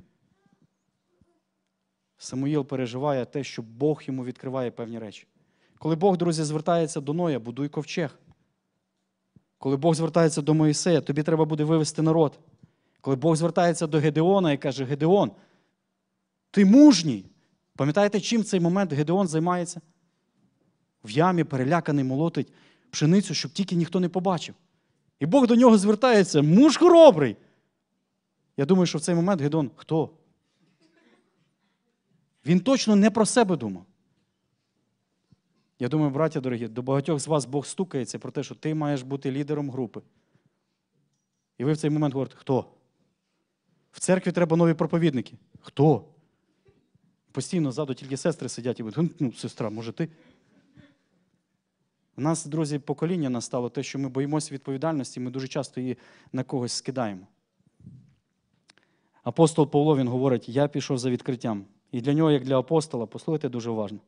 Самуїл 2.18 2.64
переживає 2.64 3.24
те, 3.24 3.44
що 3.44 3.62
Бог 3.62 4.02
йому 4.06 4.24
відкриває 4.24 4.70
певні 4.70 4.98
речі. 4.98 5.26
Коли 5.78 5.96
Бог, 5.96 6.16
друзі, 6.16 6.44
звертається 6.44 7.00
до 7.00 7.12
Ноя, 7.12 7.38
будуй 7.38 7.68
ковчег. 7.68 8.18
Коли 9.58 9.76
Бог 9.76 9.94
звертається 9.94 10.42
до 10.42 10.54
Моїсея, 10.54 11.00
тобі 11.00 11.22
треба 11.22 11.44
буде 11.44 11.64
вивести 11.64 12.02
народ. 12.02 12.38
Коли 13.00 13.16
Бог 13.16 13.36
звертається 13.36 13.86
до 13.86 13.98
Гедеона 13.98 14.52
і 14.52 14.58
каже: 14.58 14.84
Гедеон, 14.84 15.30
ти 16.50 16.64
мужній, 16.64 17.24
Пам'ятаєте, 17.76 18.20
чим 18.20 18.44
цей 18.44 18.60
момент 18.60 18.92
Гедеон 18.92 19.28
займається? 19.28 19.80
В 21.04 21.10
ямі 21.10 21.44
переляканий 21.44 22.04
молотить 22.04 22.52
пшеницю, 22.90 23.34
щоб 23.34 23.52
тільки 23.52 23.76
ніхто 23.76 24.00
не 24.00 24.08
побачив. 24.08 24.54
І 25.20 25.26
Бог 25.26 25.46
до 25.46 25.56
нього 25.56 25.78
звертається, 25.78 26.42
муж 26.42 26.76
хоробрий. 26.76 27.36
Я 28.56 28.64
думаю, 28.64 28.86
що 28.86 28.98
в 28.98 29.00
цей 29.00 29.14
момент 29.14 29.40
Гедеон 29.40 29.70
хто? 29.76 30.10
Він 32.46 32.60
точно 32.60 32.96
не 32.96 33.10
про 33.10 33.26
себе 33.26 33.56
думав. 33.56 33.84
Я 35.78 35.88
думаю, 35.88 36.10
браття 36.10 36.40
дорогі, 36.40 36.68
до 36.68 36.82
багатьох 36.82 37.20
з 37.20 37.26
вас 37.26 37.46
Бог 37.46 37.66
стукається 37.66 38.18
про 38.18 38.30
те, 38.30 38.42
що 38.42 38.54
ти 38.54 38.74
маєш 38.74 39.02
бути 39.02 39.30
лідером 39.30 39.70
групи. 39.70 40.00
І 41.58 41.64
ви 41.64 41.72
в 41.72 41.76
цей 41.76 41.90
момент 41.90 42.14
говорите, 42.14 42.36
хто? 42.38 42.64
В 43.92 44.00
церкві 44.00 44.32
треба 44.32 44.56
нові 44.56 44.74
проповідники. 44.74 45.34
Хто? 45.60 46.04
Постійно 47.32 47.72
ззаду 47.72 47.94
тільки 47.94 48.16
сестри 48.16 48.48
сидять 48.48 48.80
і 48.80 48.82
будуть, 48.82 49.20
ну, 49.20 49.32
сестра, 49.32 49.70
може 49.70 49.92
ти? 49.92 50.08
У 52.16 52.20
нас, 52.20 52.46
друзі, 52.46 52.78
покоління 52.78 53.30
настало 53.30 53.68
те, 53.68 53.82
що 53.82 53.98
ми 53.98 54.08
боїмося 54.08 54.54
відповідальності, 54.54 55.20
ми 55.20 55.30
дуже 55.30 55.48
часто 55.48 55.80
її 55.80 55.96
на 56.32 56.44
когось 56.44 56.72
скидаємо. 56.72 57.26
Апостол 59.22 59.70
Павло 59.70 59.96
він 59.96 60.08
говорить: 60.08 60.48
я 60.48 60.68
пішов 60.68 60.98
за 60.98 61.10
відкриттям. 61.10 61.64
І 61.92 62.00
для 62.00 62.12
нього, 62.12 62.30
як 62.30 62.44
для 62.44 62.58
апостола, 62.58 63.06
послухайте 63.06 63.48
дуже 63.48 63.70
уважно, 63.70 63.98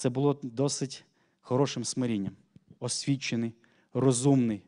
це 0.00 0.08
було 0.08 0.38
досить 0.42 1.04
хорошим 1.40 1.84
смирінням. 1.84 2.32
Освічений, 2.78 3.52
розумний. 3.94 4.62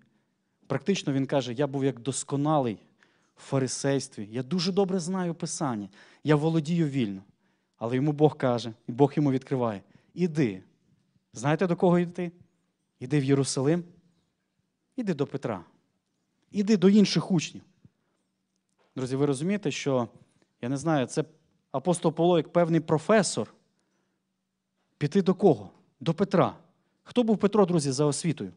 Практично 0.66 1.12
він 1.12 1.26
каже: 1.26 1.52
я 1.52 1.66
був 1.66 1.84
як 1.84 2.00
досконалий 2.00 2.78
в 3.36 3.40
фарисействі. 3.42 4.28
Я 4.30 4.42
дуже 4.42 4.72
добре 4.72 4.98
знаю 4.98 5.34
Писання, 5.34 5.88
я 6.24 6.36
володію 6.36 6.88
вільно. 6.88 7.22
Але 7.76 7.96
йому 7.96 8.12
Бог 8.12 8.36
каже, 8.36 8.72
і 8.88 8.92
Бог 8.92 9.12
йому 9.16 9.32
відкриває: 9.32 9.82
іди. 10.14 10.62
Знаєте, 11.32 11.66
до 11.66 11.76
кого 11.76 11.98
йти? 11.98 12.32
Іди 13.00 13.20
в 13.20 13.24
Єрусалим, 13.24 13.84
іди 14.96 15.14
до 15.14 15.26
Петра, 15.26 15.64
іди 16.50 16.76
до 16.76 16.88
інших 16.88 17.30
учнів. 17.30 17.62
Друзі, 18.96 19.16
ви 19.16 19.26
розумієте, 19.26 19.70
що, 19.70 20.08
я 20.62 20.68
не 20.68 20.76
знаю, 20.76 21.06
це 21.06 21.24
апостол 21.70 22.12
Павло 22.12 22.36
як 22.36 22.52
певний 22.52 22.80
професор. 22.80 23.54
Піти 25.02 25.22
до 25.22 25.34
кого? 25.34 25.70
До 26.00 26.14
Петра. 26.14 26.56
Хто 27.02 27.22
був 27.22 27.38
Петро, 27.38 27.66
друзі, 27.66 27.92
за 27.92 28.04
освітою? 28.04 28.52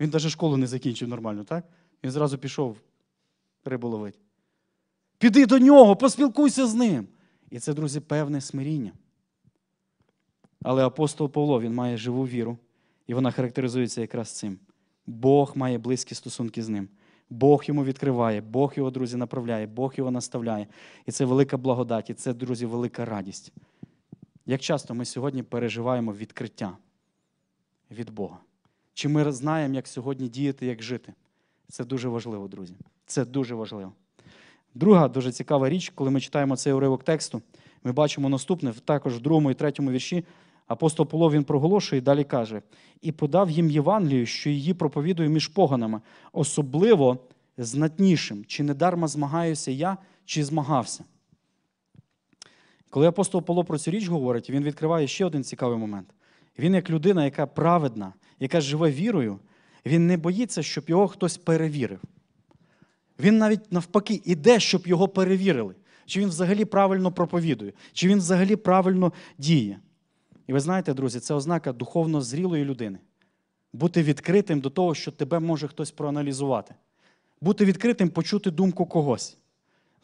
Він 0.00 0.10
навіть 0.10 0.28
школу 0.28 0.56
не 0.56 0.66
закінчив 0.66 1.08
нормально, 1.08 1.44
так? 1.44 1.64
Він 2.04 2.10
зразу 2.10 2.38
пішов 2.38 2.76
рибу 3.64 3.88
ловити. 3.88 4.18
Піди 5.18 5.46
до 5.46 5.58
нього, 5.58 5.96
поспілкуйся 5.96 6.66
з 6.66 6.74
ним. 6.74 7.08
І 7.50 7.58
це, 7.58 7.74
друзі, 7.74 8.00
певне 8.00 8.40
смиріння. 8.40 8.92
Але 10.62 10.86
апостол 10.86 11.28
Павло 11.28 11.60
він 11.60 11.74
має 11.74 11.96
живу 11.96 12.26
віру, 12.26 12.58
і 13.06 13.14
вона 13.14 13.30
характеризується 13.30 14.00
якраз 14.00 14.30
цим. 14.30 14.58
Бог 15.06 15.52
має 15.56 15.78
близькі 15.78 16.14
стосунки 16.14 16.62
з 16.62 16.68
ним. 16.68 16.88
Бог 17.30 17.64
йому 17.66 17.84
відкриває, 17.84 18.40
Бог 18.40 18.72
його, 18.76 18.90
друзі, 18.90 19.16
направляє, 19.16 19.66
Бог 19.66 19.94
його 19.96 20.10
наставляє. 20.10 20.66
І 21.06 21.12
це 21.12 21.24
велика 21.24 21.56
благодать, 21.56 22.10
і 22.10 22.14
це, 22.14 22.34
друзі, 22.34 22.66
велика 22.66 23.04
радість. 23.04 23.52
Як 24.46 24.60
часто 24.60 24.94
ми 24.94 25.04
сьогодні 25.04 25.42
переживаємо 25.42 26.12
відкриття 26.12 26.76
від 27.90 28.10
Бога? 28.10 28.38
Чи 28.94 29.08
ми 29.08 29.32
знаємо, 29.32 29.74
як 29.74 29.86
сьогодні 29.86 30.28
діяти, 30.28 30.66
як 30.66 30.82
жити? 30.82 31.12
Це 31.68 31.84
дуже 31.84 32.08
важливо, 32.08 32.48
друзі. 32.48 32.74
Це 33.06 33.24
дуже 33.24 33.54
важливо. 33.54 33.92
Друга 34.74 35.08
дуже 35.08 35.32
цікава 35.32 35.68
річ, 35.68 35.92
коли 35.94 36.10
ми 36.10 36.20
читаємо 36.20 36.56
цей 36.56 36.72
уривок 36.72 37.04
тексту, 37.04 37.42
ми 37.84 37.92
бачимо 37.92 38.28
наступне, 38.28 38.72
також 38.72 39.16
в 39.16 39.20
другому 39.20 39.50
і 39.50 39.54
третьому 39.54 39.90
вірші. 39.90 40.24
Апостол 40.66 41.06
Павло 41.06 41.30
він 41.30 41.44
проголошує 41.44 41.98
і 41.98 42.04
далі 42.04 42.24
каже: 42.24 42.62
і 43.00 43.12
подав 43.12 43.50
їм 43.50 43.70
Євангелію, 43.70 44.26
що 44.26 44.50
її 44.50 44.74
проповідую 44.74 45.30
між 45.30 45.48
поганами, 45.48 46.00
особливо 46.32 47.18
знатнішим, 47.58 48.44
чи 48.44 48.62
не 48.62 48.74
дарма 48.74 49.08
змагаюся 49.08 49.70
я, 49.70 49.96
чи 50.24 50.44
змагався. 50.44 51.04
Коли 52.90 53.06
апостол 53.06 53.42
Павло 53.42 53.64
про 53.64 53.78
цю 53.78 53.90
річ 53.90 54.08
говорить, 54.08 54.50
він 54.50 54.62
відкриває 54.62 55.06
ще 55.06 55.24
один 55.24 55.44
цікавий 55.44 55.78
момент. 55.78 56.14
Він, 56.58 56.74
як 56.74 56.90
людина, 56.90 57.24
яка 57.24 57.46
праведна, 57.46 58.12
яка 58.40 58.60
живе 58.60 58.90
вірою, 58.90 59.38
він 59.86 60.06
не 60.06 60.16
боїться, 60.16 60.62
щоб 60.62 60.84
його 60.88 61.08
хтось 61.08 61.38
перевірив. 61.38 62.00
Він 63.20 63.38
навіть 63.38 63.72
навпаки 63.72 64.20
іде, 64.24 64.60
щоб 64.60 64.86
його 64.86 65.08
перевірили, 65.08 65.74
чи 66.06 66.20
він 66.20 66.28
взагалі 66.28 66.64
правильно 66.64 67.12
проповідує, 67.12 67.72
чи 67.92 68.08
він 68.08 68.18
взагалі 68.18 68.56
правильно 68.56 69.12
діє. 69.38 69.80
І 70.46 70.52
ви 70.52 70.60
знаєте, 70.60 70.94
друзі, 70.94 71.20
це 71.20 71.34
ознака 71.34 71.72
духовно 71.72 72.20
зрілої 72.20 72.64
людини. 72.64 72.98
Бути 73.72 74.02
відкритим 74.02 74.60
до 74.60 74.70
того, 74.70 74.94
що 74.94 75.12
тебе 75.12 75.38
може 75.38 75.68
хтось 75.68 75.90
проаналізувати. 75.90 76.74
Бути 77.40 77.64
відкритим, 77.64 78.10
почути 78.10 78.50
думку 78.50 78.86
когось. 78.86 79.38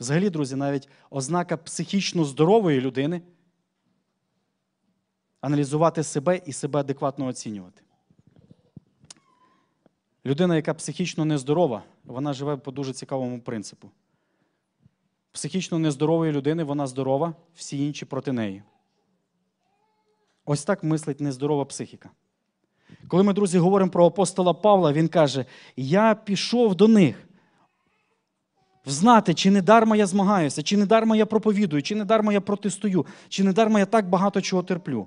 Взагалі, 0.01 0.31
друзі, 0.31 0.57
навіть 0.57 0.89
ознака 1.11 1.57
психічно 1.57 2.25
здорової 2.25 2.81
людини 2.81 3.23
аналізувати 5.41 6.03
себе 6.03 6.41
і 6.47 6.53
себе 6.53 6.81
адекватно 6.81 7.27
оцінювати. 7.27 7.83
Людина, 10.27 10.57
яка 10.57 10.75
психічно 10.75 11.25
нездорова, 11.25 11.83
вона 12.05 12.33
живе 12.33 12.57
по 12.57 12.71
дуже 12.71 12.93
цікавому 12.93 13.41
принципу. 13.41 13.91
Психічно 15.33 15.79
нездорової 15.79 16.33
людини 16.33 16.65
вона 16.65 16.87
здорова, 16.87 17.35
всі 17.55 17.87
інші 17.87 18.05
проти 18.05 18.33
неї. 18.33 18.63
Ось 20.51 20.65
так 20.65 20.85
мислить 20.85 21.21
нездорова 21.21 21.65
психіка. 21.65 22.11
Коли 23.09 23.23
ми, 23.23 23.33
друзі, 23.33 23.59
говоримо 23.59 23.91
про 23.91 24.07
апостола 24.07 24.55
Павла, 24.55 24.93
він 24.93 25.09
каже: 25.09 25.45
Я 25.77 26.15
пішов 26.15 26.75
до 26.75 26.89
них. 26.89 27.29
Взнати, 28.87 29.35
чи 29.35 29.51
не 29.51 29.63
дарма 29.63 29.97
я 29.97 30.07
змагаюся, 30.07 30.63
чи 30.63 30.77
не 30.77 30.87
дарма 30.87 31.17
я 31.17 31.27
проповідую, 31.27 31.83
чи 31.83 31.95
не 31.95 32.05
дарма 32.05 32.33
я 32.33 32.41
протестую, 32.41 33.07
чи 33.29 33.45
не 33.45 33.53
дарма 33.53 33.79
я 33.79 33.87
так 33.87 34.09
багато 34.09 34.41
чого 34.41 34.63
терплю. 34.63 35.07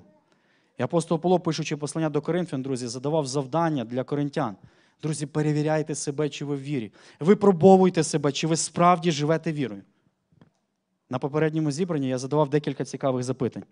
І 0.78 0.82
апостол 0.82 1.20
Павло, 1.20 1.40
пишучи 1.40 1.76
послання 1.76 2.08
до 2.08 2.20
Коринфян, 2.20 2.62
друзі, 2.62 2.86
задавав 2.86 3.26
завдання 3.26 3.84
для 3.84 4.04
коринтян. 4.04 4.56
Друзі, 5.02 5.26
перевіряйте 5.26 5.94
себе, 5.94 6.28
чи 6.28 6.44
ви 6.44 6.56
в 6.56 6.62
вірі. 6.62 6.92
Випробовуйте 7.20 8.02
себе, 8.02 8.32
чи 8.32 8.46
ви 8.46 8.56
справді 8.56 9.10
живете 9.10 9.52
вірою. 9.52 9.82
На 11.10 11.18
попередньому 11.18 11.70
зібранні 11.70 12.08
я 12.08 12.18
задавав 12.18 12.48
декілька 12.48 12.84
цікавих 12.84 13.24
запитань. 13.24 13.64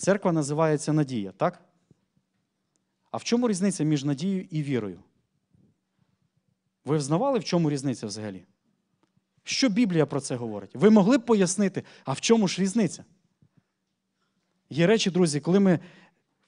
Церква 0.00 0.32
називається 0.32 0.92
Надія, 0.92 1.32
так? 1.36 1.60
А 3.10 3.16
в 3.16 3.24
чому 3.24 3.48
різниця 3.48 3.84
між 3.84 4.04
надією 4.04 4.46
і 4.50 4.62
вірою? 4.62 5.00
Ви 6.84 6.96
взнавали, 6.96 7.38
в 7.38 7.44
чому 7.44 7.70
різниця 7.70 8.06
взагалі? 8.06 8.44
Що 9.44 9.68
Біблія 9.68 10.06
про 10.06 10.20
це 10.20 10.36
говорить? 10.36 10.70
Ви 10.74 10.90
могли 10.90 11.18
б 11.18 11.26
пояснити, 11.26 11.82
а 12.04 12.12
в 12.12 12.20
чому 12.20 12.48
ж 12.48 12.62
різниця? 12.62 13.04
Є 14.70 14.86
речі, 14.86 15.10
друзі, 15.10 15.40
коли 15.40 15.60
ми 15.60 15.80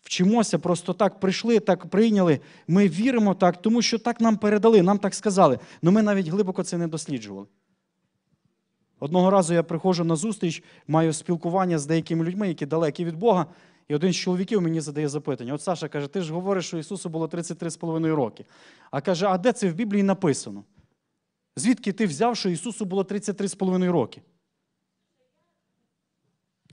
вчимося, 0.00 0.58
просто 0.58 0.92
так 0.92 1.20
прийшли, 1.20 1.60
так 1.60 1.86
прийняли, 1.86 2.40
ми 2.66 2.88
віримо 2.88 3.34
так, 3.34 3.62
тому 3.62 3.82
що 3.82 3.98
так 3.98 4.20
нам 4.20 4.36
передали, 4.36 4.82
нам 4.82 4.98
так 4.98 5.14
сказали. 5.14 5.58
але 5.82 5.92
ми 5.92 6.02
навіть 6.02 6.28
глибоко 6.28 6.62
це 6.62 6.78
не 6.78 6.88
досліджували. 6.88 7.46
Одного 9.02 9.30
разу 9.30 9.54
я 9.54 9.62
приходжу 9.62 10.04
на 10.04 10.16
зустріч, 10.16 10.62
маю 10.86 11.12
спілкування 11.12 11.78
з 11.78 11.86
деякими 11.86 12.24
людьми, 12.24 12.48
які 12.48 12.66
далекі 12.66 13.04
від 13.04 13.16
Бога. 13.16 13.46
І 13.88 13.94
один 13.94 14.12
з 14.12 14.16
чоловіків 14.16 14.62
мені 14.62 14.80
задає 14.80 15.08
запитання: 15.08 15.54
От 15.54 15.62
Саша 15.62 15.88
каже, 15.88 16.08
ти 16.08 16.22
ж 16.22 16.32
говориш, 16.32 16.66
що 16.66 16.78
Ісусу 16.78 17.08
було 17.08 17.26
33,5 17.26 18.14
роки. 18.14 18.44
А 18.90 19.00
каже, 19.00 19.26
а 19.26 19.38
де 19.38 19.52
це 19.52 19.68
в 19.68 19.74
Біблії 19.74 20.02
написано? 20.02 20.64
Звідки 21.56 21.92
ти 21.92 22.06
взяв, 22.06 22.36
що 22.36 22.48
Ісусу 22.48 22.84
було 22.84 23.02
33,5 23.02 23.90
роки? 23.90 24.22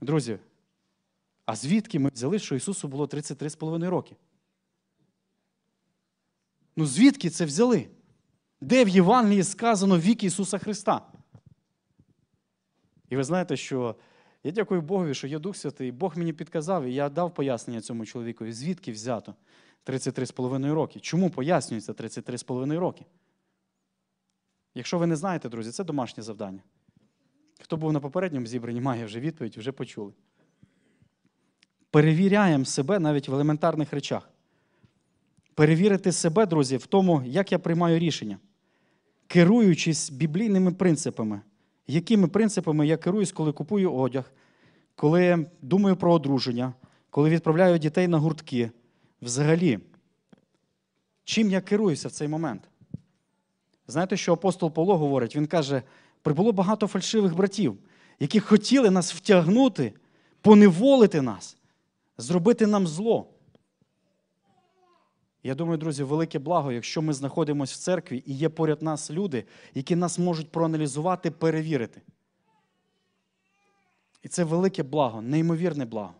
Друзі, 0.02 0.38
а 1.46 1.56
звідки 1.56 1.98
ми 1.98 2.10
взяли, 2.14 2.38
що 2.38 2.54
Ісусу 2.54 2.88
було 2.88 3.06
33,5 3.06 3.88
роки? 3.88 4.16
Ну 6.76 6.86
звідки 6.86 7.30
це 7.30 7.44
взяли? 7.44 7.88
Де 8.60 8.84
в 8.84 8.88
Євангелії 8.88 9.44
сказано 9.44 9.98
вік 9.98 10.24
Ісуса 10.24 10.58
Христа? 10.58 11.10
І 13.10 13.16
ви 13.16 13.24
знаєте, 13.24 13.56
що 13.56 13.96
я 14.44 14.50
дякую 14.50 14.82
Богові, 14.82 15.14
що 15.14 15.26
є 15.26 15.38
Дух 15.38 15.56
Святий, 15.56 15.92
Бог 15.92 16.18
мені 16.18 16.32
підказав, 16.32 16.84
і 16.84 16.94
я 16.94 17.08
дав 17.08 17.34
пояснення 17.34 17.80
цьому 17.80 18.06
чоловікові, 18.06 18.52
звідки 18.52 18.92
взято 18.92 19.34
33,5 19.86 20.72
роки. 20.74 21.00
Чому 21.00 21.30
пояснюється 21.30 21.92
33,5 21.92 22.78
роки? 22.78 23.04
Якщо 24.74 24.98
ви 24.98 25.06
не 25.06 25.16
знаєте, 25.16 25.48
друзі, 25.48 25.70
це 25.70 25.84
домашнє 25.84 26.22
завдання. 26.22 26.60
Хто 27.62 27.76
був 27.76 27.92
на 27.92 28.00
попередньому 28.00 28.46
зібранні, 28.46 28.80
має 28.80 29.04
вже 29.04 29.20
відповідь, 29.20 29.56
вже 29.56 29.72
почули. 29.72 30.12
Перевіряємо 31.90 32.64
себе 32.64 32.98
навіть 32.98 33.28
в 33.28 33.34
елементарних 33.34 33.92
речах. 33.92 34.30
Перевірити 35.54 36.12
себе, 36.12 36.46
друзі, 36.46 36.76
в 36.76 36.86
тому, 36.86 37.22
як 37.26 37.52
я 37.52 37.58
приймаю 37.58 37.98
рішення, 37.98 38.38
керуючись 39.26 40.10
біблійними 40.10 40.72
принципами 40.72 41.40
якими 41.90 42.28
принципами 42.28 42.86
я 42.86 42.96
керуюсь, 42.96 43.32
коли 43.32 43.52
купую 43.52 43.94
одяг, 43.94 44.32
коли 44.94 45.46
думаю 45.62 45.96
про 45.96 46.12
одруження, 46.12 46.74
коли 47.10 47.30
відправляю 47.30 47.78
дітей 47.78 48.08
на 48.08 48.18
гуртки. 48.18 48.70
Взагалі, 49.22 49.78
чим 51.24 51.50
я 51.50 51.60
керуюся 51.60 52.08
в 52.08 52.12
цей 52.12 52.28
момент? 52.28 52.62
Знаєте, 53.86 54.16
що 54.16 54.32
апостол 54.32 54.70
Павло 54.70 54.98
говорить? 54.98 55.36
Він 55.36 55.46
каже: 55.46 55.82
прибуло 56.22 56.52
багато 56.52 56.86
фальшивих 56.86 57.36
братів, 57.36 57.78
які 58.20 58.40
хотіли 58.40 58.90
нас 58.90 59.14
втягнути, 59.14 59.92
поневолити 60.40 61.22
нас, 61.22 61.56
зробити 62.18 62.66
нам 62.66 62.86
зло. 62.86 63.26
Я 65.42 65.54
думаю, 65.54 65.78
друзі, 65.78 66.02
велике 66.02 66.38
благо, 66.38 66.72
якщо 66.72 67.02
ми 67.02 67.12
знаходимося 67.12 67.74
в 67.74 67.78
церкві 67.78 68.22
і 68.26 68.34
є 68.34 68.48
поряд 68.48 68.82
нас 68.82 69.10
люди, 69.10 69.44
які 69.74 69.96
нас 69.96 70.18
можуть 70.18 70.52
проаналізувати, 70.52 71.30
перевірити. 71.30 72.02
І 74.22 74.28
це 74.28 74.44
велике 74.44 74.82
благо, 74.82 75.22
неймовірне 75.22 75.84
благо. 75.84 76.14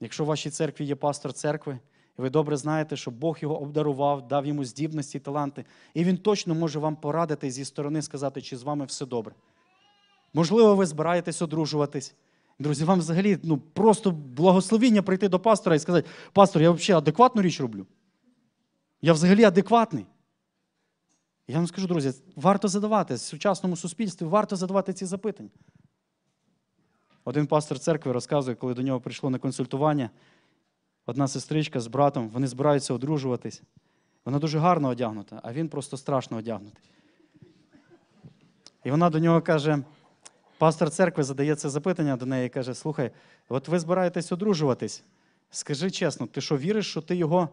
Якщо 0.00 0.24
в 0.24 0.26
вашій 0.26 0.50
церкві 0.50 0.84
є 0.84 0.94
пастор 0.94 1.32
церкви, 1.32 1.78
і 2.18 2.22
ви 2.22 2.30
добре 2.30 2.56
знаєте, 2.56 2.96
що 2.96 3.10
Бог 3.10 3.38
його 3.40 3.60
обдарував, 3.60 4.28
дав 4.28 4.46
йому 4.46 4.64
здібності 4.64 5.18
і 5.18 5.20
таланти, 5.20 5.64
і 5.94 6.04
він 6.04 6.16
точно 6.16 6.54
може 6.54 6.78
вам 6.78 6.96
порадити 6.96 7.50
зі 7.50 7.64
сторони 7.64 8.02
сказати, 8.02 8.42
чи 8.42 8.56
з 8.56 8.62
вами 8.62 8.84
все 8.84 9.06
добре. 9.06 9.34
Можливо, 10.34 10.74
ви 10.74 10.86
збираєтесь 10.86 11.42
одружуватись. 11.42 12.14
Друзі, 12.58 12.84
вам 12.84 12.98
взагалі 12.98 13.38
ну, 13.42 13.58
просто 13.58 14.10
благословіння 14.10 15.02
прийти 15.02 15.28
до 15.28 15.40
пастора 15.40 15.76
і 15.76 15.78
сказати, 15.78 16.08
пастор, 16.32 16.62
я 16.62 16.70
взагалі 16.70 16.98
адекватну 16.98 17.42
річ 17.42 17.60
роблю. 17.60 17.86
Я 19.02 19.12
взагалі 19.12 19.44
адекватний. 19.44 20.06
Я 21.48 21.56
вам 21.56 21.66
скажу, 21.66 21.86
друзі, 21.86 22.12
варто 22.36 22.68
задавати 22.68 23.14
в 23.14 23.20
сучасному 23.20 23.76
суспільстві, 23.76 24.26
варто 24.26 24.56
задавати 24.56 24.92
ці 24.92 25.06
запитання. 25.06 25.50
Один 27.24 27.46
пастор 27.46 27.78
церкви 27.78 28.12
розказує, 28.12 28.56
коли 28.56 28.74
до 28.74 28.82
нього 28.82 29.00
прийшло 29.00 29.30
на 29.30 29.38
консультування, 29.38 30.10
одна 31.06 31.28
сестричка 31.28 31.80
з 31.80 31.86
братом, 31.86 32.28
вони 32.28 32.46
збираються 32.46 32.94
одружуватись. 32.94 33.62
Вона 34.24 34.38
дуже 34.38 34.58
гарно 34.58 34.88
одягнута, 34.88 35.40
а 35.42 35.52
він 35.52 35.68
просто 35.68 35.96
страшно 35.96 36.36
одягнутий. 36.36 36.82
І 38.84 38.90
вона 38.90 39.10
до 39.10 39.18
нього 39.18 39.42
каже: 39.42 39.82
пастор 40.62 40.90
церкви 40.90 41.22
задає 41.22 41.54
це 41.54 41.68
запитання 41.68 42.16
до 42.16 42.26
неї 42.26 42.46
і 42.46 42.48
каже: 42.48 42.74
Слухай, 42.74 43.10
от 43.48 43.68
ви 43.68 43.78
збираєтесь 43.78 44.32
одружуватись. 44.32 45.04
Скажи 45.50 45.90
чесно, 45.90 46.26
ти 46.26 46.40
що 46.40 46.56
віриш, 46.56 46.90
що 46.90 47.00
ти 47.00 47.16
його 47.16 47.48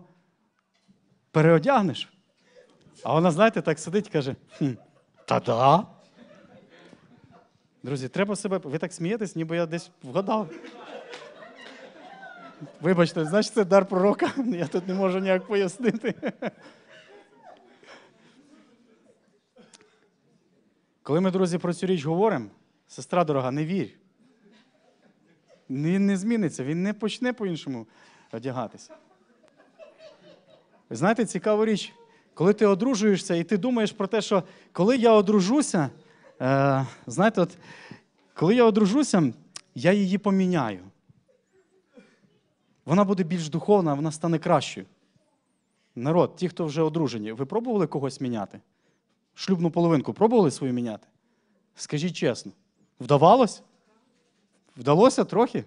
переодягнеш? 1.32 2.10
А 3.04 3.14
вона, 3.14 3.32
знаєте, 3.32 3.62
так 3.62 3.80
сидить 3.80 4.08
і 4.08 4.10
каже: 4.10 4.36
хм, 4.58 4.70
та-да. 5.26 5.86
Друзі, 7.84 8.08
треба 8.08 8.36
себе. 8.36 8.58
Ви 8.58 8.78
так 8.78 8.94
смієтесь, 8.94 9.36
ніби 9.36 9.56
я 9.56 9.66
десь 9.66 9.92
вгадав. 10.04 10.50
Вибачте, 12.82 13.26
значить, 13.26 13.54
це 13.54 13.66
дар 13.66 13.86
пророка. 13.86 14.32
Я 14.48 14.68
тут 14.68 14.88
не 14.88 14.94
можу 14.94 15.20
ніяк 15.20 15.48
пояснити. 15.48 16.16
Коли 21.04 21.22
ми, 21.22 21.32
друзі, 21.32 21.58
про 21.58 21.74
цю 21.74 21.86
річ 21.86 22.06
говоримо, 22.06 22.50
сестра 22.90 23.24
дорога, 23.24 23.52
не 23.52 23.66
вірь. 23.66 23.90
Він 25.70 26.06
не 26.06 26.18
зміниться, 26.18 26.64
він 26.64 26.84
не 26.84 26.94
почне 26.94 27.34
по-іншому 27.34 27.88
одягатися. 28.32 28.94
Знаєте, 30.90 31.26
цікава 31.26 31.66
річ, 31.66 31.94
коли 32.34 32.54
ти 32.54 32.66
одружуєшся 32.66 33.36
і 33.36 33.44
ти 33.44 33.58
думаєш 33.58 33.92
про 33.92 34.08
те, 34.08 34.22
що 34.22 34.44
коли 34.72 34.98
я 34.98 35.14
одружуся, 35.14 35.90
е, 36.42 36.86
знаєте, 37.08 37.42
от, 37.42 37.58
коли 38.34 38.56
я 38.56 38.66
одружуся, 38.66 39.34
я 39.76 39.94
її 39.94 40.18
поміняю. 40.18 40.80
Вона 42.86 43.04
буде 43.04 43.24
більш 43.24 43.50
духовна, 43.50 43.94
вона 43.94 44.12
стане 44.12 44.40
кращою. 44.40 44.86
Народ, 45.96 46.36
ті, 46.36 46.50
хто 46.50 46.66
вже 46.66 46.82
одружені, 46.82 47.32
ви 47.32 47.46
пробували 47.46 47.88
когось 47.88 48.22
міняти? 48.22 48.60
Шлюбну 49.34 49.72
половинку 49.72 50.14
пробували 50.14 50.52
свою 50.52 50.74
міняти? 50.74 51.08
Скажіть 51.76 52.16
чесно, 52.16 52.52
вдавалось? 53.00 53.64
Вдалося 54.78 55.24
трохи? 55.24 55.66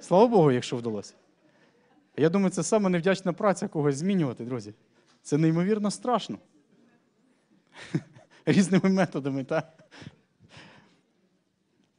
Слава 0.00 0.26
Богу, 0.26 0.52
якщо 0.52 0.76
вдалося. 0.76 1.14
Я 2.16 2.28
думаю, 2.28 2.50
це 2.50 2.62
саме 2.62 2.88
невдячна 2.88 3.32
праця 3.32 3.68
когось 3.68 3.96
змінювати, 3.96 4.44
друзі. 4.44 4.74
Це 5.22 5.38
неймовірно 5.38 5.90
страшно. 5.90 6.38
Різними 8.46 8.90
методами, 8.90 9.44
так? 9.44 9.72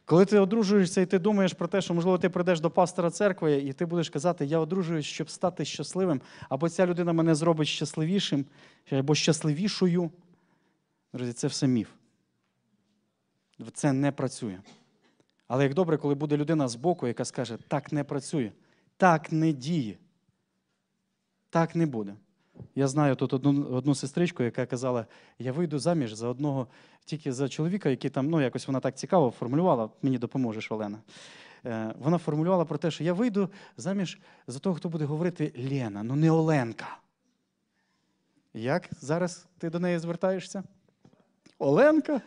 Коли 0.06 0.26
ти 0.26 0.40
одружуєшся 0.40 1.02
і 1.02 1.06
ти 1.06 1.20
думаєш 1.20 1.54
про 1.54 1.68
те, 1.68 1.82
що, 1.82 1.94
можливо, 1.94 2.18
ти 2.18 2.30
прийдеш 2.30 2.60
до 2.60 2.72
пастора 2.72 3.10
церкви, 3.12 3.56
і 3.56 3.74
ти 3.74 3.86
будеш 3.86 4.10
казати, 4.10 4.46
я 4.46 4.60
одружуюсь, 4.60 5.06
щоб 5.06 5.30
стати 5.30 5.66
щасливим, 5.66 6.22
або 6.50 6.70
ця 6.70 6.88
людина 6.88 7.14
мене 7.14 7.36
зробить 7.36 7.68
щасливішим, 7.68 8.46
або 8.92 9.16
щасливішою. 9.16 10.12
Друзі, 11.14 11.34
це 11.34 11.48
все 11.48 11.68
міф. 11.68 11.97
Це 13.74 13.94
не 13.94 14.12
працює. 14.12 14.60
Але 15.48 15.64
як 15.64 15.74
добре, 15.74 15.98
коли 15.98 16.16
буде 16.16 16.38
людина 16.38 16.68
з 16.68 16.76
боку, 16.76 17.08
яка 17.08 17.26
скаже, 17.26 17.58
так 17.68 17.92
не 17.92 18.04
працює, 18.04 18.52
так 18.98 19.32
не 19.32 19.54
діє. 19.54 19.98
Так 21.50 21.76
не 21.76 21.86
буде. 21.86 22.16
Я 22.76 22.88
знаю 22.88 23.16
тут 23.16 23.34
одну 23.34 23.66
одну 23.66 23.96
сестричку, 23.96 24.44
яка 24.44 24.66
казала: 24.66 25.06
я 25.40 25.52
вийду 25.52 25.80
заміж 25.80 26.14
за 26.14 26.28
одного, 26.28 26.68
тільки 27.06 27.34
за 27.34 27.50
чоловіка, 27.50 27.90
який 27.90 28.10
там, 28.10 28.30
ну 28.30 28.42
якось 28.42 28.68
вона 28.68 28.80
так 28.80 28.98
цікаво 28.98 29.32
формулювала, 29.32 29.90
мені 30.02 30.18
допоможеш, 30.18 30.72
Олена. 30.72 31.00
Е, 31.66 31.94
вона 32.00 32.18
формулювала 32.18 32.66
про 32.66 32.78
те, 32.78 32.92
що 32.92 33.04
я 33.04 33.14
вийду 33.14 33.50
заміж 33.78 34.20
за 34.48 34.60
того, 34.60 34.76
хто 34.76 34.90
буде 34.90 35.06
говорити 35.06 35.54
Лена, 35.72 36.04
ну 36.04 36.16
не 36.16 36.32
Оленка. 36.32 36.98
Як 38.54 38.90
зараз 39.02 39.46
ти 39.58 39.70
до 39.70 39.80
неї 39.80 40.00
звертаєшся? 40.00 40.64
Оленка? 41.60 42.22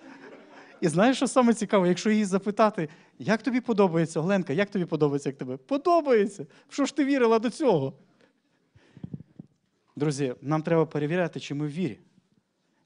І 0.80 0.88
знаєш, 0.88 1.16
що 1.16 1.26
саме 1.26 1.54
цікаве, 1.54 1.88
якщо 1.88 2.10
її 2.10 2.24
запитати, 2.24 2.88
як 3.18 3.42
тобі 3.42 3.60
подобається, 3.60 4.20
Оленка, 4.20 4.52
як 4.52 4.70
тобі 4.70 4.84
подобається, 4.84 5.28
як 5.28 5.38
тебе? 5.38 5.56
Подобається. 5.56 6.46
Що 6.68 6.84
ж 6.84 6.96
ти 6.96 7.04
вірила 7.04 7.38
до 7.38 7.50
цього? 7.50 7.92
Друзі, 9.96 10.34
нам 10.42 10.62
треба 10.62 10.86
перевіряти, 10.86 11.40
чи 11.40 11.54
ми 11.54 11.66
в 11.66 11.70
вірі. 11.70 11.98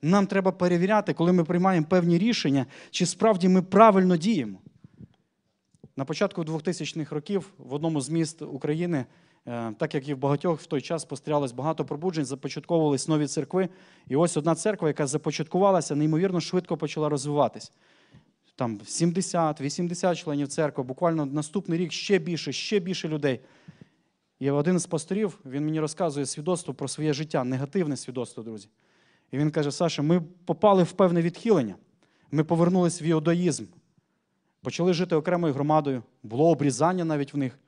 Нам 0.03 0.27
треба 0.27 0.53
перевіряти, 0.53 1.15
коли 1.15 1.33
ми 1.33 1.45
приймаємо 1.45 1.87
певні 1.87 2.19
рішення, 2.19 2.67
чи 2.91 3.07
справді 3.07 3.49
ми 3.49 3.63
правильно 3.63 4.17
діємо. 4.17 4.59
На 5.97 6.05
початку 6.05 6.43
2000-х 6.43 7.15
років 7.15 7.53
в 7.59 7.75
одному 7.75 8.01
з 8.01 8.09
міст 8.09 8.43
України, 8.43 9.05
так 9.45 9.95
як 9.95 10.09
і 10.09 10.15
в 10.15 10.19
багатьох 10.19 10.61
в 10.61 10.67
той 10.67 10.81
час 10.81 11.03
спостерігалось 11.03 11.53
багато 11.53 11.85
пробуджень, 11.85 12.25
започатковувались 12.25 13.09
нові 13.09 13.27
церкви. 13.27 13.69
І 14.09 14.17
ось 14.17 14.37
одна 14.37 14.55
церква, 14.55 14.89
яка 14.89 15.07
започаткувалася, 15.07 15.95
неймовірно 15.95 16.41
швидко 16.41 16.77
почала 16.77 17.09
розвиватись. 17.09 17.73
Там 18.57 18.79
70-80 18.79 20.17
членів 20.17 20.49
церкви, 20.49 20.85
буквально 20.85 21.27
наступний 21.27 21.79
рік 21.79 21.93
ще 21.93 22.19
більше, 22.19 22.53
ще 22.53 22.79
більше 22.79 23.09
людей. 23.09 23.41
І 24.39 24.51
один 24.51 24.79
з 24.79 24.87
пасторів, 24.87 25.39
він 25.45 25.65
мені 25.65 25.81
розказує 25.81 26.27
свідоцтво 26.27 26.75
про 26.75 26.89
своє 26.89 27.13
життя, 27.13 27.45
негативне 27.45 27.97
свідоцтво, 27.97 28.43
друзі. 28.43 28.69
І 29.31 29.39
він 29.39 29.51
каже: 29.51 29.71
Саша, 29.71 30.03
ми 30.03 30.23
попали 30.45 30.83
в 30.83 30.93
певне 30.93 31.23
відхилення. 31.23 31.75
Ми 32.31 32.45
повернулись 32.45 33.03
в 33.03 33.05
іудаїзм. 33.05 33.65
Почали 34.63 34.95
жити 34.95 35.17
окремою 35.17 35.55
громадою, 35.55 36.03
було 36.23 36.51
обрізання 36.51 37.05
навіть 37.05 37.35
в 37.35 37.37
них. 37.37 37.59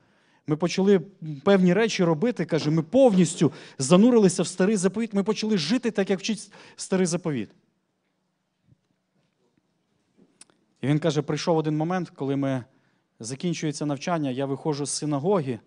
Ми 0.46 0.56
почали 0.56 1.00
певні 1.44 1.72
речі 1.72 2.04
робити, 2.04 2.44
каже, 2.44 2.70
ми 2.70 2.82
повністю 2.82 3.52
занурилися 3.78 4.42
в 4.42 4.46
старий 4.46 4.76
заповіт. 4.76 5.14
Ми 5.14 5.22
почали 5.22 5.58
жити 5.58 5.90
так, 5.90 6.10
як 6.10 6.18
вчить 6.18 6.52
старий 6.76 7.06
заповіт. 7.06 7.50
І 10.80 10.86
він 10.86 10.98
каже: 10.98 11.22
прийшов 11.22 11.56
один 11.56 11.76
момент, 11.76 12.10
коли 12.10 12.36
ми 12.36 12.64
закінчується 13.20 13.86
навчання, 13.86 14.30
я 14.30 14.46
виходжу 14.46 14.86
з 14.86 14.90
синагоги. 14.90 15.58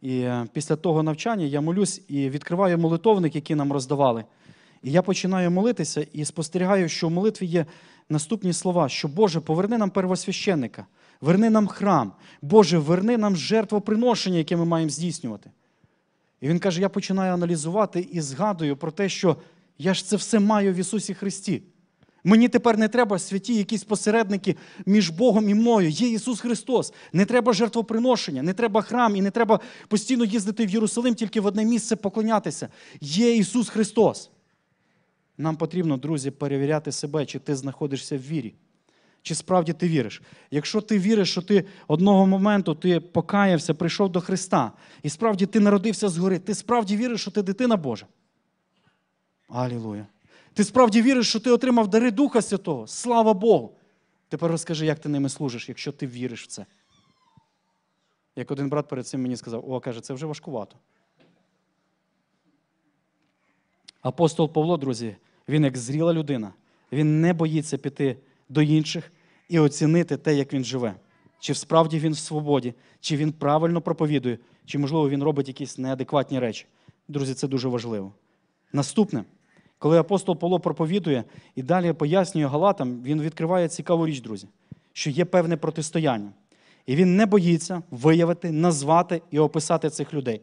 І 0.00 0.20
е, 0.20 0.46
після 0.52 0.76
того 0.76 1.02
навчання 1.02 1.44
я 1.44 1.60
молюсь 1.60 2.02
і 2.08 2.30
відкриваю 2.30 2.78
молитовник, 2.78 3.34
який 3.34 3.56
нам 3.56 3.72
роздавали. 3.72 4.24
І 4.82 4.92
я 4.92 5.02
починаю 5.02 5.50
молитися 5.50 6.06
і 6.12 6.24
спостерігаю, 6.24 6.88
що 6.88 7.08
в 7.08 7.10
молитві 7.10 7.46
є 7.46 7.66
наступні 8.08 8.52
слова: 8.52 8.88
що 8.88 9.08
Боже, 9.08 9.40
поверни 9.40 9.78
нам 9.78 9.90
первосвященника, 9.90 10.86
верни 11.22 11.50
нам 11.50 11.66
храм, 11.66 12.12
Боже, 12.42 12.78
верни 12.78 13.16
нам 13.16 13.36
жертвоприношення, 13.36 14.38
яке 14.38 14.56
ми 14.56 14.64
маємо 14.64 14.90
здійснювати. 14.90 15.50
І 16.40 16.48
він 16.48 16.58
каже: 16.58 16.80
я 16.80 16.88
починаю 16.88 17.34
аналізувати 17.34 18.08
і 18.12 18.20
згадую 18.20 18.76
про 18.76 18.90
те, 18.90 19.08
що 19.08 19.36
я 19.78 19.94
ж 19.94 20.06
це 20.06 20.16
все 20.16 20.38
маю 20.38 20.72
в 20.72 20.76
Ісусі 20.76 21.14
Христі. 21.14 21.62
Мені 22.24 22.48
тепер 22.48 22.78
не 22.78 22.88
треба 22.88 23.18
святі 23.18 23.54
якісь 23.54 23.84
посередники 23.84 24.56
між 24.86 25.10
Богом 25.10 25.48
і 25.48 25.54
мною. 25.54 25.88
Є 25.88 26.08
Ісус 26.08 26.40
Христос. 26.40 26.92
Не 27.12 27.24
треба 27.24 27.52
жертвоприношення, 27.52 28.42
не 28.42 28.54
треба 28.54 28.82
храм 28.82 29.16
і 29.16 29.22
не 29.22 29.30
треба 29.30 29.60
постійно 29.88 30.24
їздити 30.24 30.66
в 30.66 30.70
Єрусалим 30.70 31.14
тільки 31.14 31.40
в 31.40 31.46
одне 31.46 31.64
місце 31.64 31.96
поклонятися. 31.96 32.68
Є 33.00 33.36
Ісус 33.36 33.68
Христос. 33.68 34.30
нам 35.38 35.56
потрібно, 35.56 35.96
друзі, 35.96 36.30
перевіряти 36.30 36.92
себе, 36.92 37.26
чи 37.26 37.38
ти 37.38 37.56
знаходишся 37.56 38.16
в 38.16 38.20
вірі. 38.20 38.54
Чи 39.22 39.34
справді 39.34 39.72
ти 39.72 39.88
віриш? 39.88 40.22
Якщо 40.50 40.80
ти 40.80 40.98
віриш, 40.98 41.30
що 41.30 41.42
ти 41.42 41.64
одного 41.88 42.26
моменту 42.26 42.74
ти 42.74 43.00
покаявся, 43.00 43.74
прийшов 43.74 44.08
до 44.12 44.20
Христа, 44.20 44.72
і 45.02 45.10
справді 45.10 45.46
ти 45.46 45.60
народився 45.60 46.08
згори, 46.08 46.38
ти 46.38 46.54
справді 46.54 46.96
віриш, 46.96 47.20
що 47.20 47.30
ти 47.30 47.42
дитина 47.42 47.76
Божа. 47.76 48.06
Алілуя. 49.48 50.06
Ти 50.54 50.64
справді 50.64 51.02
віриш, 51.02 51.28
що 51.28 51.40
ти 51.40 51.50
отримав 51.50 51.88
дари 51.88 52.10
Духа 52.10 52.42
Святого. 52.42 52.86
Слава 52.86 53.34
Богу. 53.34 53.74
Тепер 54.28 54.50
розкажи, 54.50 54.86
як 54.86 54.98
ти 54.98 55.08
ними 55.08 55.28
служиш, 55.28 55.68
якщо 55.68 55.92
ти 55.92 56.06
віриш 56.06 56.42
в 56.42 56.46
це. 56.46 56.66
Як 58.36 58.50
один 58.50 58.68
брат 58.68 58.88
перед 58.88 59.06
цим 59.06 59.22
мені 59.22 59.36
сказав: 59.36 59.70
о, 59.70 59.80
каже, 59.80 60.00
це 60.00 60.14
вже 60.14 60.26
важкувато. 60.26 60.76
Апостол 64.02 64.52
Павло, 64.52 64.76
друзі, 64.76 65.16
він 65.48 65.64
як 65.64 65.76
зріла 65.76 66.12
людина, 66.12 66.52
він 66.92 67.20
не 67.20 67.32
боїться 67.32 67.78
піти 67.78 68.16
до 68.48 68.62
інших 68.62 69.12
і 69.48 69.58
оцінити 69.58 70.16
те, 70.16 70.34
як 70.34 70.52
він 70.52 70.64
живе. 70.64 70.94
Чи 71.40 71.54
справді 71.54 71.98
він 71.98 72.12
в 72.12 72.18
свободі, 72.18 72.74
чи 73.00 73.16
він 73.16 73.32
правильно 73.32 73.80
проповідує, 73.80 74.38
чи, 74.66 74.78
можливо, 74.78 75.08
він 75.08 75.22
робить 75.22 75.48
якісь 75.48 75.78
неадекватні 75.78 76.38
речі. 76.38 76.66
Друзі, 77.08 77.34
це 77.34 77.48
дуже 77.48 77.68
важливо. 77.68 78.12
Наступне, 78.72 79.24
коли 79.78 79.98
апостол 79.98 80.38
Павло 80.38 80.60
проповідує 80.60 81.24
і 81.54 81.62
далі 81.62 81.92
пояснює 81.92 82.46
Галатам, 82.46 83.02
він 83.02 83.22
відкриває 83.22 83.68
цікаву 83.68 84.06
річ, 84.06 84.20
друзі, 84.20 84.48
що 84.92 85.10
є 85.10 85.24
певне 85.24 85.56
протистояння. 85.56 86.32
І 86.86 86.96
він 86.96 87.16
не 87.16 87.26
боїться 87.26 87.82
виявити, 87.90 88.52
назвати 88.52 89.22
і 89.30 89.38
описати 89.38 89.90
цих 89.90 90.14
людей. 90.14 90.40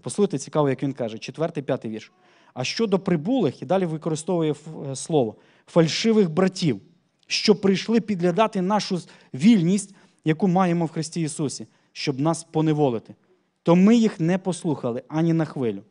Послухайте, 0.00 0.38
цікаво, 0.38 0.68
як 0.68 0.82
він 0.82 0.92
каже, 0.92 1.18
четвертий, 1.18 1.62
п'ятий 1.62 1.90
вірш. 1.90 2.12
А 2.54 2.64
щодо 2.64 2.98
прибулих, 2.98 3.62
і 3.62 3.66
далі 3.66 3.86
використовує 3.86 4.54
е, 4.90 4.96
слово 4.96 5.34
фальшивих 5.66 6.30
братів, 6.30 6.80
що 7.26 7.54
прийшли 7.54 8.00
підглядати 8.00 8.62
нашу 8.62 9.00
вільність, 9.34 9.94
яку 10.24 10.48
маємо 10.48 10.86
в 10.86 10.90
Христі 10.90 11.20
Ісусі, 11.20 11.66
щоб 11.92 12.20
нас 12.20 12.44
поневолити, 12.44 13.14
то 13.62 13.76
ми 13.76 13.96
їх 13.96 14.20
не 14.20 14.38
послухали 14.38 15.02
ані 15.08 15.32
на 15.32 15.44
хвилю. 15.44 15.82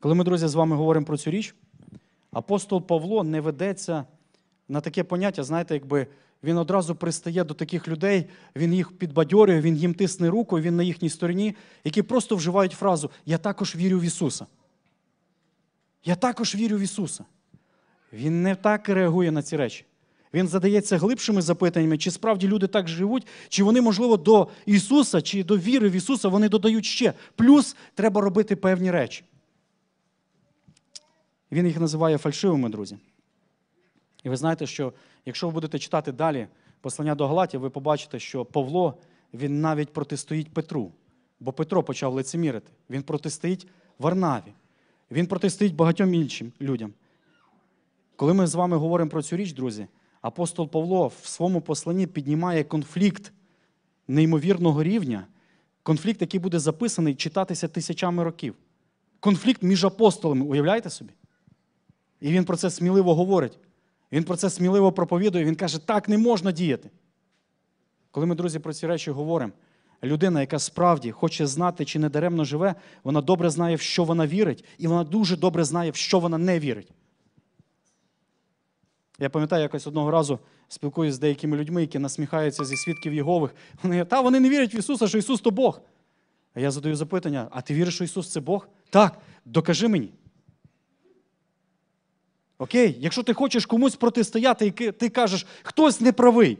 Коли 0.00 0.14
ми, 0.14 0.24
друзі, 0.24 0.48
з 0.48 0.54
вами 0.54 0.76
говоримо 0.76 1.06
про 1.06 1.16
цю 1.16 1.30
річ, 1.30 1.54
апостол 2.30 2.86
Павло 2.86 3.24
не 3.24 3.40
ведеться 3.40 4.04
на 4.68 4.80
таке 4.80 5.04
поняття, 5.04 5.44
знаєте, 5.44 5.74
якби 5.74 6.06
він 6.42 6.58
одразу 6.58 6.94
пристає 6.94 7.44
до 7.44 7.54
таких 7.54 7.88
людей, 7.88 8.26
він 8.56 8.74
їх 8.74 8.98
підбадьорює, 8.98 9.60
він 9.60 9.76
їм 9.76 9.94
тисне 9.94 10.30
руку, 10.30 10.60
він 10.60 10.76
на 10.76 10.82
їхній 10.82 11.10
стороні, 11.10 11.56
які 11.84 12.02
просто 12.02 12.36
вживають 12.36 12.72
фразу 12.72 13.10
Я 13.26 13.38
також 13.38 13.76
вірю 13.76 13.98
в 13.98 14.02
Ісуса. 14.02 14.46
Я 16.04 16.14
також 16.14 16.54
вірю 16.54 16.76
в 16.76 16.80
Ісуса. 16.80 17.24
Він 18.12 18.42
не 18.42 18.54
так 18.54 18.88
реагує 18.88 19.30
на 19.30 19.42
ці 19.42 19.56
речі. 19.56 19.84
Він 20.34 20.48
задається 20.48 20.98
глибшими 20.98 21.42
запитаннями, 21.42 21.98
чи 21.98 22.10
справді 22.10 22.48
люди 22.48 22.66
так 22.66 22.88
живуть, 22.88 23.26
чи 23.48 23.64
вони, 23.64 23.80
можливо, 23.80 24.16
до 24.16 24.48
Ісуса, 24.66 25.22
чи 25.22 25.44
до 25.44 25.58
віри 25.58 25.88
в 25.88 25.92
Ісуса 25.92 26.28
вони 26.28 26.48
додають 26.48 26.84
ще. 26.84 27.12
Плюс 27.36 27.76
треба 27.94 28.20
робити 28.20 28.56
певні 28.56 28.90
речі. 28.90 29.24
Він 31.52 31.66
їх 31.66 31.80
називає 31.80 32.18
фальшивими, 32.18 32.68
друзі. 32.68 32.96
І 34.24 34.28
ви 34.28 34.36
знаєте, 34.36 34.66
що 34.66 34.92
якщо 35.26 35.46
ви 35.46 35.52
будете 35.52 35.78
читати 35.78 36.12
далі 36.12 36.46
послання 36.80 37.14
до 37.14 37.26
Галатів, 37.26 37.60
ви 37.60 37.70
побачите, 37.70 38.18
що 38.18 38.44
Павло 38.44 38.94
він 39.34 39.60
навіть 39.60 39.92
протистоїть 39.92 40.54
Петру, 40.54 40.92
бо 41.40 41.52
Петро 41.52 41.82
почав 41.82 42.14
лицемірити. 42.14 42.72
Він 42.90 43.02
протистоїть 43.02 43.66
Варнаві, 43.98 44.52
він 45.10 45.26
протистоїть 45.26 45.74
багатьом 45.74 46.14
іншим 46.14 46.52
людям. 46.60 46.92
Коли 48.16 48.34
ми 48.34 48.46
з 48.46 48.54
вами 48.54 48.76
говоримо 48.76 49.10
про 49.10 49.22
цю 49.22 49.36
річ, 49.36 49.52
друзі, 49.52 49.86
апостол 50.20 50.68
Павло 50.68 51.12
в 51.22 51.26
своєму 51.26 51.60
посланні 51.60 52.06
піднімає 52.06 52.64
конфлікт 52.64 53.32
неймовірного 54.08 54.82
рівня, 54.82 55.26
конфлікт, 55.82 56.20
який 56.20 56.40
буде 56.40 56.58
записаний 56.58 57.14
читатися 57.14 57.68
тисячами 57.68 58.24
років. 58.24 58.54
Конфлікт 59.20 59.62
між 59.62 59.84
апостолами, 59.84 60.44
уявляєте 60.44 60.90
собі? 60.90 61.12
І 62.20 62.32
він 62.32 62.44
про 62.44 62.56
це 62.56 62.70
сміливо 62.70 63.14
говорить. 63.14 63.58
Він 64.12 64.24
про 64.24 64.36
це 64.36 64.50
сміливо 64.50 64.92
проповідує. 64.92 65.44
Він 65.44 65.54
каже, 65.54 65.86
так 65.86 66.08
не 66.08 66.18
можна 66.18 66.52
діяти. 66.52 66.90
Коли 68.10 68.26
ми, 68.26 68.34
друзі, 68.34 68.58
про 68.58 68.72
ці 68.72 68.86
речі 68.86 69.10
говоримо, 69.10 69.52
людина, 70.02 70.40
яка 70.40 70.58
справді 70.58 71.10
хоче 71.10 71.46
знати, 71.46 71.84
чи 71.84 71.98
не 71.98 72.08
даремно 72.08 72.44
живе, 72.44 72.74
вона 73.04 73.20
добре 73.20 73.50
знає, 73.50 73.76
в 73.76 73.80
що 73.80 74.04
вона 74.04 74.26
вірить, 74.26 74.64
і 74.78 74.86
вона 74.86 75.04
дуже 75.04 75.36
добре 75.36 75.64
знає, 75.64 75.90
в 75.90 75.96
що 75.96 76.18
вона 76.18 76.38
не 76.38 76.58
вірить. 76.58 76.92
Я 79.18 79.30
пам'ятаю, 79.30 79.62
якось 79.62 79.86
одного 79.86 80.10
разу 80.10 80.38
спілкуюся 80.68 81.16
з 81.16 81.18
деякими 81.18 81.56
людьми, 81.56 81.80
які 81.80 81.98
насміхаються 81.98 82.64
зі 82.64 82.76
свідків 82.76 83.14
Єгових. 83.14 83.54
Вони 83.82 83.94
кажуть, 83.94 84.08
та 84.08 84.20
вони 84.20 84.40
не 84.40 84.50
вірять 84.50 84.74
в 84.74 84.76
Ісуса, 84.76 85.08
що 85.08 85.18
Ісус 85.18 85.40
то 85.40 85.50
Бог. 85.50 85.80
А 86.54 86.60
я 86.60 86.70
задаю 86.70 86.96
запитання: 86.96 87.48
а 87.50 87.62
ти 87.62 87.74
віриш, 87.74 87.94
що 87.94 88.04
Ісус 88.04 88.32
це 88.32 88.40
Бог? 88.40 88.68
Так, 88.90 89.18
докажи 89.44 89.88
мені. 89.88 90.12
Окей, 92.58 92.96
якщо 93.00 93.22
ти 93.22 93.34
хочеш 93.34 93.66
комусь 93.66 93.96
протистояти, 93.96 94.66
і 94.66 94.70
ти 94.70 95.08
кажеш, 95.08 95.46
хтось 95.62 96.00
не 96.00 96.12
правий, 96.12 96.58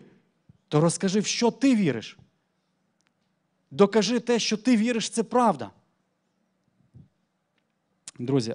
то 0.69 0.81
розкажи, 0.81 1.21
в 1.21 1.27
що 1.27 1.51
ти 1.51 1.75
віриш. 1.75 2.19
Докажи 3.71 4.21
те, 4.21 4.39
що 4.39 4.57
ти 4.57 4.77
віриш, 4.77 5.11
це 5.11 5.23
правда. 5.23 5.71
Друзі, 8.19 8.55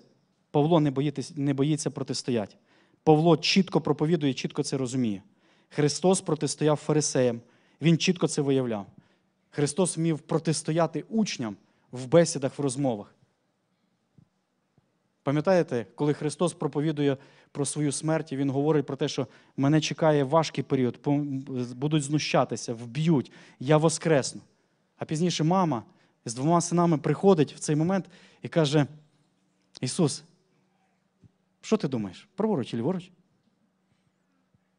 Павло 0.52 0.80
не, 0.80 0.92
боїтесь, 0.92 1.34
не 1.36 1.54
боїться 1.54 1.90
протистояти. 1.90 2.56
Павло 3.08 3.38
чітко 3.38 3.82
проповідує, 3.82 4.34
чітко 4.34 4.64
це 4.64 4.78
розуміє. 4.78 5.22
Христос 5.70 6.22
протистояв 6.22 6.78
фарисеям, 6.78 7.42
Він 7.82 7.98
чітко 7.98 8.28
це 8.28 8.42
виявляв. 8.42 8.86
Христос 9.50 9.98
вмів 9.98 10.20
протистояти 10.20 11.04
учням 11.10 11.56
в 11.92 12.06
бесідах, 12.06 12.60
в 12.60 12.62
розмовах. 12.62 13.16
Пам'ятаєте, 15.24 15.86
коли 15.96 16.14
Христос 16.14 16.54
проповідує 16.54 17.18
про 17.52 17.66
свою 17.66 17.92
смерть, 17.92 18.34
Він 18.34 18.50
говорить 18.50 18.86
про 18.86 18.96
те, 18.96 19.08
що 19.08 19.28
мене 19.58 19.82
чекає 19.82 20.24
важкий 20.24 20.64
період, 20.64 21.00
будуть 21.76 22.04
знущатися, 22.04 22.74
вб'ють, 22.74 23.32
я 23.60 23.78
воскресну. 23.78 24.42
А 24.98 25.06
пізніше 25.06 25.44
мама 25.44 25.84
з 26.26 26.34
двома 26.34 26.62
синами 26.62 26.98
приходить 26.98 27.54
в 27.54 27.60
цей 27.60 27.76
момент 27.76 28.06
і 28.42 28.48
каже: 28.48 28.86
Ісус, 29.82 30.24
що 31.68 31.78
ти 31.78 31.88
думаєш? 31.88 32.28
Праворуч 32.36 32.68
чи 32.68 32.78
ліворуч? 32.78 33.12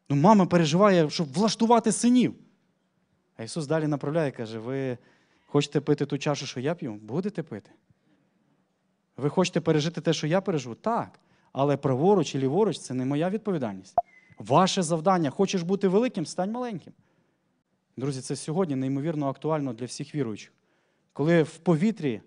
Ну, 0.09 0.17
мама 0.17 0.47
переживає, 0.47 1.11
щоб 1.11 1.33
влаштувати 1.33 1.93
синів. 1.93 2.35
А 3.37 3.43
Ісус 3.43 3.67
далі 3.67 3.87
направляє 3.87 4.29
і 4.29 4.33
каже: 4.33 4.59
ви 4.59 4.99
хочете 5.47 5.81
пити 5.81 6.07
ту 6.07 6.19
чашу, 6.19 6.47
що 6.47 6.61
я 6.61 6.75
п'ю? 6.75 6.95
Будете 6.95 7.43
пити. 7.43 7.71
Ви 9.17 9.29
хочете 9.29 9.61
пережити 9.61 10.01
те, 10.01 10.13
що 10.13 10.27
я 10.27 10.41
переживу? 10.41 10.75
Так. 10.75 11.21
Але 11.53 11.77
праворуч 11.77 12.35
і 12.35 12.39
ліворуч 12.39 12.79
це 12.79 12.95
не 12.95 13.05
моя 13.05 13.31
відповідальність. 13.31 13.95
Ваше 14.39 14.83
завдання. 14.83 15.31
Хочеш 15.31 15.63
бути 15.63 15.89
великим, 15.89 16.27
стань 16.27 16.53
маленьким. 16.53 16.93
Друзі, 17.97 18.21
це 18.21 18.37
сьогодні 18.37 18.77
неймовірно 18.77 19.29
актуально 19.29 19.73
для 19.73 19.87
всіх 19.87 20.15
віруючих. 20.15 20.53
Коли 21.13 21.43
в 21.43 21.59
повітрі 21.59 22.21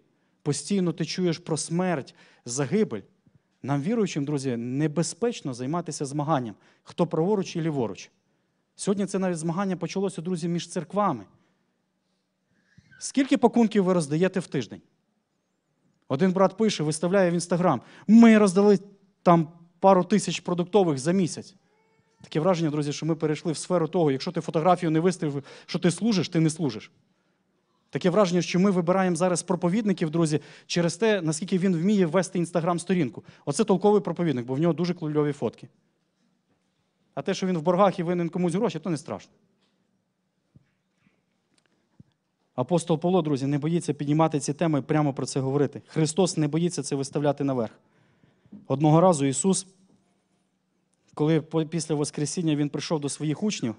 постійно 0.43 0.93
ти 0.93 1.06
чуєш 1.06 1.38
про 1.38 1.58
смерть, 1.58 2.15
загибель, 2.45 3.02
нам, 3.63 3.82
віруючим, 3.82 4.26
друзі, 4.26 4.58
небезпечно 4.58 5.54
займатися 5.54 6.06
змаганням, 6.06 6.56
хто 6.84 7.08
праворуч 7.08 7.56
і 7.56 7.62
ліворуч. 7.62 8.12
Сьогодні 8.76 9.06
це 9.06 9.19
навіть 9.19 9.38
змагання 9.38 9.78
почалося, 9.78 10.21
друзі, 10.21 10.47
між 10.47 10.69
церквами. 10.69 11.24
Скільки 13.00 13.38
пакунків 13.38 13.84
ви 13.84 13.93
роздаєте 13.93 14.39
в 14.39 14.47
тиждень? 14.47 14.82
Один 16.08 16.32
брат 16.32 16.58
пише, 16.58 16.84
виставляє 16.84 17.32
в 17.32 17.34
інстаграм. 17.34 17.82
Ми 18.08 18.38
роздали 18.38 18.80
там 19.24 19.47
пару 19.80 20.04
тисяч 20.04 20.39
продуктових 20.39 20.97
за 20.97 21.12
місяць. 21.12 21.56
Таке 22.24 22.39
враження, 22.39 22.71
друзі, 22.71 22.93
що 22.93 23.06
ми 23.06 23.15
перейшли 23.15 23.52
в 23.52 23.58
сферу 23.58 23.88
того, 23.88 24.12
якщо 24.12 24.32
ти 24.32 24.41
фотографію 24.41 24.91
не 24.91 25.00
виставив, 25.00 25.43
що 25.65 25.80
ти 25.80 25.91
служиш, 25.91 26.30
ти 26.30 26.39
не 26.39 26.50
служиш. 26.50 26.91
Таке 27.91 28.10
враження, 28.10 28.41
що 28.41 28.60
ми 28.60 28.71
вибираємо 28.71 29.15
зараз 29.15 29.43
проповідників, 29.43 30.10
друзі, 30.10 30.39
через 30.65 30.97
те, 30.97 31.21
наскільки 31.21 31.58
він 31.58 31.75
вміє 31.75 32.06
ввести 32.06 32.39
інстаграм-сторінку. 32.39 33.23
Оце 33.45 33.63
толковий 33.63 34.01
проповідник, 34.01 34.45
бо 34.45 34.54
в 34.54 34.60
нього 34.60 34.73
дуже 34.73 34.93
клюві 34.93 35.32
фотки. 35.32 35.67
А 37.13 37.21
те, 37.21 37.34
що 37.34 37.47
він 37.47 37.58
в 37.58 37.62
боргах 37.62 37.99
і 37.99 38.04
винен 38.04 38.30
комусь 38.30 38.56
гроші, 38.56 38.80
то 38.80 38.89
не 38.89 38.97
страшно. 38.97 39.34
Апостол 42.56 42.99
Павло, 42.99 43.21
друзі, 43.21 43.45
не 43.45 43.58
боїться 43.58 43.93
піднімати 43.93 44.39
ці 44.39 44.54
теми 44.54 44.80
і 44.80 44.82
прямо 44.82 45.13
про 45.13 45.25
це 45.25 45.39
говорити. 45.39 45.82
Христос 45.88 46.38
не 46.38 46.47
боїться 46.47 46.84
це 46.84 46.95
виставляти 46.95 47.43
наверх. 47.43 47.80
Одного 48.67 49.01
разу 49.01 49.25
Ісус, 49.25 49.67
коли 51.13 51.41
після 51.69 51.95
Воскресіння 51.95 52.56
Він 52.56 52.69
прийшов 52.69 52.99
до 52.99 53.10
своїх 53.10 53.43
учнів, 53.43 53.75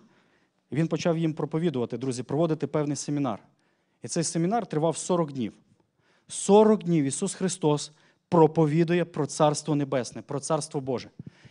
Він 0.72 0.88
почав 0.88 1.18
їм 1.18 1.34
проповідувати, 1.34 1.98
друзі, 1.98 2.22
проводити 2.22 2.66
певний 2.66 2.96
семінар. 2.96 3.38
І 4.02 4.08
цей 4.08 4.24
семінар 4.24 4.66
тривав 4.66 4.96
40 4.96 5.32
днів. 5.32 5.52
40 6.28 6.84
днів 6.84 7.04
Ісус 7.04 7.34
Христос 7.34 7.92
проповідує 8.28 9.04
про 9.04 9.26
Царство 9.26 9.74
Небесне, 9.74 10.22
про 10.22 10.40
Царство 10.40 10.80
Боже. 10.80 11.10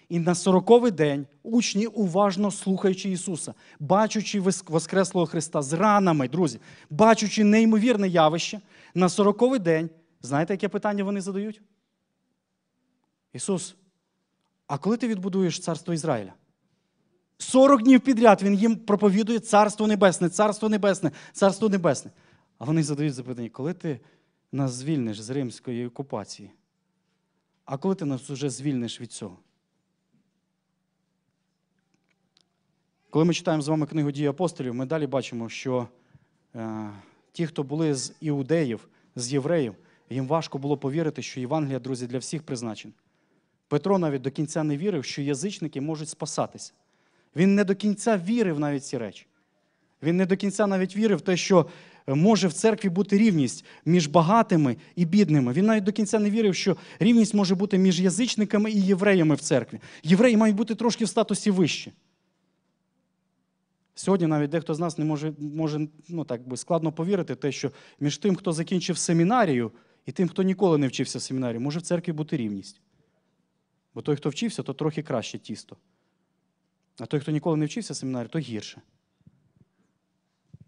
І 0.09 0.19
на 0.19 0.35
сороковий 0.35 0.91
день 0.91 1.27
учні, 1.43 1.87
уважно 1.87 2.51
слухаючи 2.51 3.09
Ісуса, 3.09 3.53
бачучи 3.79 4.39
Воскреслого 4.67 5.27
Христа 5.27 5.61
з 5.61 5.73
ранами, 5.73 6.27
друзі, 6.27 6.59
бачучи 6.89 7.43
неймовірне 7.43 8.07
явище, 8.07 8.61
на 8.95 9.09
сороковий 9.09 9.59
день, 9.59 9.89
знаєте, 10.21 10.53
яке 10.53 10.67
питання 10.67 11.03
вони 11.03 11.21
задають? 11.21 11.61
Ісус, 13.33 13.75
а 14.67 14.77
коли 14.77 14.97
ти 14.97 15.07
відбудуєш 15.07 15.59
царство 15.59 15.93
Ізраїля? 15.93 16.33
40 17.37 17.83
днів 17.83 18.01
підряд 18.01 18.43
він 18.43 18.53
їм 18.55 18.75
проповідує 18.75 19.39
Царство 19.39 19.87
Небесне, 19.87 20.29
Царство 20.29 20.69
Небесне, 20.69 21.11
Царство 21.33 21.69
Небесне. 21.69 22.11
А 22.61 22.65
вони 22.65 22.83
задають 22.83 23.13
запитання, 23.13 23.49
коли 23.49 23.73
ти 23.73 23.99
нас 24.51 24.71
звільниш 24.71 25.21
з 25.21 25.29
римської 25.29 25.87
окупації? 25.87 26.51
А 27.65 27.77
коли 27.77 27.95
ти 27.95 28.05
нас 28.05 28.29
вже 28.29 28.49
звільниш 28.49 29.01
від 29.01 29.11
цього? 29.11 29.37
Коли 33.09 33.25
ми 33.25 33.33
читаємо 33.33 33.61
з 33.61 33.67
вами 33.67 33.85
книгу 33.85 34.11
дії 34.11 34.27
апостолів, 34.27 34.75
ми 34.75 34.85
далі 34.85 35.07
бачимо, 35.07 35.49
що 35.49 35.87
е, 36.55 36.89
ті, 37.31 37.47
хто 37.47 37.63
були 37.63 37.95
з 37.95 38.13
іудеїв, 38.19 38.87
з 39.15 39.33
євреїв, 39.33 39.75
їм 40.09 40.27
важко 40.27 40.57
було 40.57 40.77
повірити, 40.77 41.21
що 41.21 41.39
Євангелія, 41.39 41.79
друзі, 41.79 42.07
для 42.07 42.17
всіх 42.17 42.43
призначена. 42.43 42.93
Петро 43.67 43.97
навіть 43.97 44.21
до 44.21 44.31
кінця 44.31 44.63
не 44.63 44.77
вірив, 44.77 45.05
що 45.05 45.21
язичники 45.21 45.81
можуть 45.81 46.09
спасатися. 46.09 46.73
Він 47.35 47.55
не 47.55 47.63
до 47.63 47.75
кінця 47.75 48.17
вірив 48.17 48.59
навіть 48.59 48.85
ці 48.85 48.97
речі. 48.97 49.27
Він 50.03 50.17
не 50.17 50.25
до 50.25 50.37
кінця 50.37 50.67
навіть 50.67 50.95
вірив 50.95 51.17
в 51.17 51.21
те, 51.21 51.37
що 51.37 51.65
може 52.07 52.47
в 52.47 52.53
церкві 52.53 52.89
бути 52.89 53.17
рівність 53.17 53.65
між 53.85 54.07
багатими 54.07 54.77
і 54.95 55.05
бідними. 55.05 55.53
Він 55.53 55.65
навіть 55.65 55.83
до 55.83 55.91
кінця 55.91 56.19
не 56.19 56.29
вірив, 56.29 56.55
що 56.55 56.77
рівність 56.99 57.33
може 57.33 57.55
бути 57.55 57.77
між 57.77 58.01
язичниками 58.01 58.71
і 58.71 58.81
євреями 58.81 59.35
в 59.35 59.39
церкві. 59.39 59.79
Євреї 60.03 60.37
мають 60.37 60.55
бути 60.55 60.75
трошки 60.75 61.05
в 61.05 61.09
статусі 61.09 61.51
вище. 61.51 61.91
Сьогодні 63.95 64.27
навіть 64.27 64.49
дехто 64.49 64.73
з 64.73 64.79
нас 64.79 64.97
не 64.97 65.05
може, 65.05 65.33
може 65.39 65.87
ну, 66.09 66.23
так 66.23 66.47
би 66.47 66.57
складно 66.57 66.91
повірити, 66.91 67.35
те, 67.35 67.51
що 67.51 67.71
між 67.99 68.17
тим, 68.17 68.35
хто 68.35 68.53
закінчив 68.53 68.97
семінарію, 68.97 69.71
і 70.05 70.11
тим, 70.11 70.27
хто 70.27 70.43
ніколи 70.43 70.77
не 70.77 70.87
вчився 70.87 71.19
в 71.19 71.21
семінарії, 71.21 71.59
може 71.59 71.79
в 71.79 71.81
церкві 71.81 72.11
бути 72.11 72.37
рівність. 72.37 72.81
Бо 73.93 74.01
той, 74.01 74.15
хто 74.15 74.29
вчився, 74.29 74.63
то 74.63 74.73
трохи 74.73 75.03
краще 75.03 75.39
тісто. 75.39 75.77
А 76.99 77.05
той, 77.05 77.19
хто 77.19 77.31
ніколи 77.31 77.57
не 77.57 77.65
вчився 77.65 77.93
в 77.93 77.95
семінарі, 77.95 78.27
то 78.27 78.39
гірше. 78.39 78.81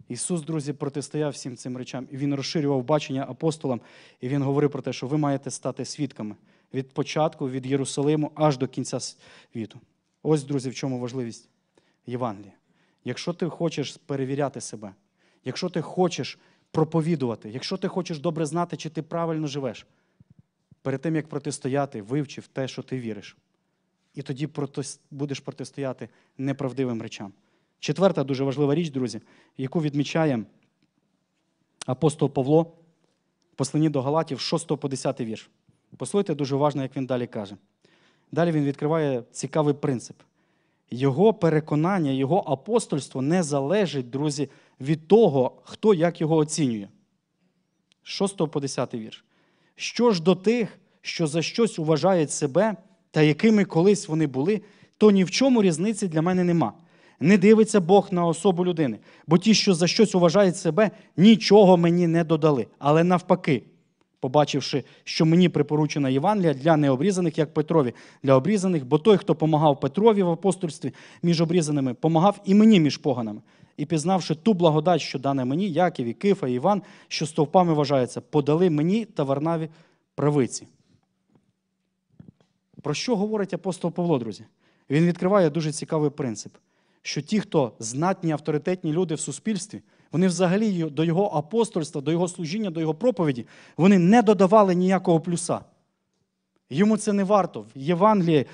Ісус, 0.07 0.41
друзі, 0.41 0.73
протистояв 0.73 1.31
всім 1.31 1.57
цим 1.57 1.77
речам. 1.77 2.07
І 2.11 2.17
Він 2.17 2.35
розширював 2.35 2.83
бачення 2.83 3.25
апостолам, 3.29 3.81
і 4.21 4.27
Він 4.27 4.43
говорив 4.43 4.71
про 4.71 4.81
те, 4.81 4.93
що 4.93 5.07
ви 5.07 5.17
маєте 5.17 5.51
стати 5.51 5.85
свідками 5.85 6.35
від 6.73 6.93
початку, 6.93 7.49
від 7.49 7.65
Єрусалиму 7.65 8.31
аж 8.35 8.57
до 8.57 8.67
кінця 8.67 8.99
світу. 8.99 9.79
Ось, 10.23 10.43
друзі, 10.43 10.69
в 10.69 10.75
чому 10.75 10.99
важливість 10.99 11.49
Євангелія. 12.07 12.53
Якщо 13.05 13.33
ти 13.33 13.49
хочеш 13.49 13.97
перевіряти 14.05 14.61
себе, 14.61 14.93
якщо 15.45 15.69
ти 15.69 15.81
хочеш 15.81 16.39
проповідувати, 16.71 17.49
якщо 17.49 17.77
ти 17.77 17.87
хочеш 17.87 18.19
добре 18.19 18.45
знати, 18.45 18.77
чи 18.77 18.89
ти 18.89 19.01
правильно 19.01 19.47
живеш, 19.47 19.85
перед 20.81 21.01
тим, 21.01 21.15
як 21.15 21.27
протистояти, 21.27 22.01
вивчив 22.01 22.47
те, 22.47 22.67
що 22.67 22.83
ти 22.83 22.99
віриш. 22.99 23.37
І 24.15 24.21
тоді 24.21 24.49
будеш 25.11 25.39
протистояти 25.39 26.09
неправдивим 26.37 27.01
речам. 27.01 27.33
Четверта 27.83 28.23
дуже 28.23 28.43
важлива 28.43 28.75
річ, 28.75 28.89
друзі, 28.89 29.21
яку 29.57 29.81
відмічає 29.81 30.45
апостол 31.85 32.29
Павло 32.29 32.61
в 33.53 33.55
посланні 33.55 33.89
до 33.89 34.01
Галатів 34.01 34.39
з 34.39 34.41
6 34.41 34.67
по 34.67 34.87
10 34.87 35.21
вірш. 35.21 35.49
Послухайте 35.97 36.35
дуже 36.35 36.55
уважно, 36.55 36.81
як 36.81 36.97
він 36.97 37.05
далі 37.05 37.27
каже. 37.27 37.57
Далі 38.31 38.51
він 38.51 38.63
відкриває 38.63 39.23
цікавий 39.31 39.73
принцип. 39.73 40.17
Його 40.91 41.33
переконання, 41.33 42.11
його 42.11 42.43
апостольство 42.47 43.21
не 43.21 43.43
залежить, 43.43 44.09
друзі, 44.09 44.49
від 44.81 45.07
того, 45.07 45.61
хто 45.63 45.93
як 45.93 46.21
його 46.21 46.35
оцінює. 46.35 46.87
З 48.03 48.09
6 48.09 48.37
по 48.37 48.59
10 48.59 48.93
вірш. 48.93 49.25
Що 49.75 50.11
ж 50.11 50.23
до 50.23 50.35
тих, 50.35 50.79
що 51.01 51.27
за 51.27 51.41
щось 51.41 51.77
вважають 51.77 52.31
себе, 52.31 52.75
та 53.11 53.21
якими 53.21 53.65
колись 53.65 54.07
вони 54.07 54.27
були, 54.27 54.61
то 54.97 55.11
ні 55.11 55.23
в 55.23 55.31
чому 55.31 55.61
різниці 55.61 56.07
для 56.07 56.21
мене 56.21 56.43
нема. 56.43 56.73
Не 57.23 57.37
дивиться 57.37 57.81
Бог 57.81 58.07
на 58.11 58.25
особу 58.25 58.65
людини, 58.65 58.99
бо 59.27 59.37
ті, 59.37 59.53
що 59.53 59.73
за 59.73 59.87
щось 59.87 60.13
вважають 60.13 60.57
себе, 60.57 60.91
нічого 61.17 61.77
мені 61.77 62.07
не 62.07 62.23
додали. 62.23 62.67
Але 62.79 63.03
навпаки, 63.03 63.63
побачивши, 64.19 64.83
що 65.03 65.25
мені 65.25 65.49
припоручена 65.49 66.09
Євангелія 66.09 66.53
для 66.53 66.77
необрізаних, 66.77 67.37
як 67.37 67.53
Петрові, 67.53 67.93
для 68.23 68.35
обрізаних, 68.35 68.85
бо 68.85 68.97
той, 68.97 69.17
хто 69.17 69.35
помагав 69.35 69.79
Петрові 69.79 70.23
в 70.23 70.29
апостольстві 70.29 70.93
між 71.21 71.41
обрізаними, 71.41 71.93
помагав 71.93 72.41
і 72.45 72.55
мені 72.55 72.79
між 72.79 72.97
поганими. 72.97 73.41
І 73.77 73.85
пізнавши 73.85 74.35
ту 74.35 74.53
благодать, 74.53 75.01
що 75.01 75.19
дане 75.19 75.45
мені, 75.45 75.69
Яків, 75.69 76.07
і 76.07 76.13
Кифа, 76.13 76.47
і 76.47 76.53
Іван, 76.53 76.81
що 77.07 77.25
стовпами 77.25 77.73
вважаються, 77.73 78.21
подали 78.21 78.69
мені 78.69 79.05
та 79.05 79.23
Варнаві 79.23 79.69
правиці. 80.15 80.67
Про 82.81 82.93
що 82.93 83.15
говорить 83.15 83.53
апостол 83.53 83.91
Павло, 83.91 84.19
друзі? 84.19 84.45
Він 84.89 85.05
відкриває 85.05 85.49
дуже 85.49 85.71
цікавий 85.71 86.09
принцип, 86.09 86.53
що 87.03 87.21
ті, 87.21 87.39
хто 87.39 87.71
знатні, 87.79 88.31
авторитетні 88.31 88.93
люди 88.93 89.15
в 89.15 89.19
суспільстві, 89.19 89.81
вони 90.11 90.27
взагалі 90.27 90.83
до 90.83 91.03
його 91.03 91.25
апостольства, 91.27 92.01
до 92.01 92.11
його 92.11 92.27
служіння, 92.27 92.69
до 92.69 92.81
його 92.81 92.93
проповіді, 92.93 93.45
вони 93.77 93.99
не 93.99 94.21
додавали 94.21 94.75
ніякого 94.75 95.19
плюса. 95.19 95.59
Йому 96.69 96.97
це 96.97 97.13
не 97.13 97.23
варто. 97.23 97.65
Євангелія, 97.75 98.45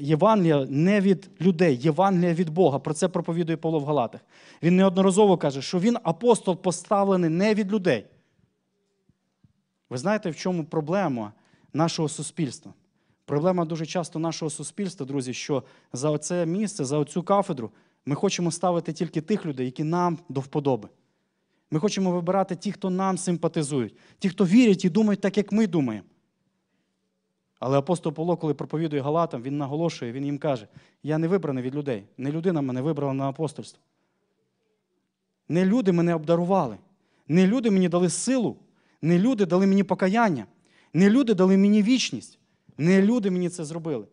Євангелія 0.00 0.66
не 0.70 1.00
від 1.00 1.30
людей, 1.40 1.76
Євангелія 1.76 2.34
від 2.34 2.50
Бога. 2.50 2.78
Про 2.78 2.94
це 2.94 3.08
проповідує 3.08 3.56
Павло 3.56 3.78
в 3.78 3.84
Галатах. 3.84 4.20
Він 4.62 4.76
неодноразово 4.76 5.36
каже, 5.36 5.62
що 5.62 5.78
він 5.78 5.96
апостол 6.02 6.56
поставлений 6.56 7.30
не 7.30 7.54
від 7.54 7.72
людей. 7.72 8.06
Ви 9.90 9.98
знаєте, 9.98 10.30
в 10.30 10.36
чому 10.36 10.64
проблема 10.64 11.32
нашого 11.72 12.08
суспільства? 12.08 12.72
Проблема 13.24 13.64
дуже 13.64 13.86
часто 13.86 14.18
нашого 14.18 14.50
суспільства, 14.50 15.06
друзі, 15.06 15.34
що 15.34 15.62
за 15.92 16.10
оце 16.10 16.46
місце, 16.46 16.84
за 16.84 16.98
оцю 16.98 17.22
кафедру 17.22 17.70
ми 18.06 18.14
хочемо 18.14 18.50
ставити 18.50 18.92
тільки 18.92 19.20
тих 19.20 19.46
людей, 19.46 19.66
які 19.66 19.84
нам 19.84 20.18
до 20.28 20.40
вподоби. 20.40 20.88
Ми 21.70 21.80
хочемо 21.80 22.10
вибирати 22.10 22.56
ті, 22.56 22.72
хто 22.72 22.90
нам 22.90 23.18
симпатизують, 23.18 23.96
ті, 24.18 24.28
хто 24.28 24.44
вірять 24.46 24.84
і 24.84 24.90
думають 24.90 25.20
так, 25.20 25.36
як 25.36 25.52
ми 25.52 25.66
думаємо. 25.66 26.06
Але 27.58 27.78
апостол 27.78 28.12
Павло, 28.12 28.36
коли 28.36 28.54
проповідує 28.54 29.02
Галатам, 29.02 29.42
він 29.42 29.58
наголошує, 29.58 30.12
він 30.12 30.24
їм 30.24 30.38
каже: 30.38 30.68
я 31.02 31.18
не 31.18 31.28
вибраний 31.28 31.64
від 31.64 31.74
людей. 31.74 32.04
Не 32.18 32.32
людина 32.32 32.60
мене 32.60 32.82
вибрала 32.82 33.12
на 33.12 33.28
апостольство. 33.28 33.82
Не 35.48 35.66
люди 35.66 35.92
мене 35.92 36.14
обдарували. 36.14 36.78
Не 37.28 37.46
люди 37.46 37.70
мені 37.70 37.88
дали 37.88 38.08
силу, 38.08 38.56
не 39.02 39.18
люди 39.18 39.46
дали 39.46 39.66
мені 39.66 39.84
покаяння, 39.84 40.46
не 40.92 41.10
люди 41.10 41.34
дали 41.34 41.56
мені 41.56 41.82
вічність. 41.82 42.38
Не 42.78 43.02
люди 43.02 43.30
мені 43.30 43.48
це 43.48 43.64
зробили. 43.64 44.06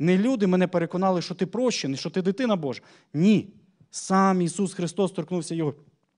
Не 0.00 0.18
люди 0.18 0.46
мене 0.46 0.66
переконали, 0.66 1.22
що 1.22 1.34
ти 1.34 1.46
прощений, 1.46 1.96
що 1.96 2.10
ти 2.10 2.22
дитина 2.22 2.56
Божа. 2.56 2.82
Ні. 3.14 3.48
Сам 3.90 4.42
Ісус 4.42 4.74
Христос 4.74 5.12
торкнувся 5.12 5.54
його, 5.54 5.74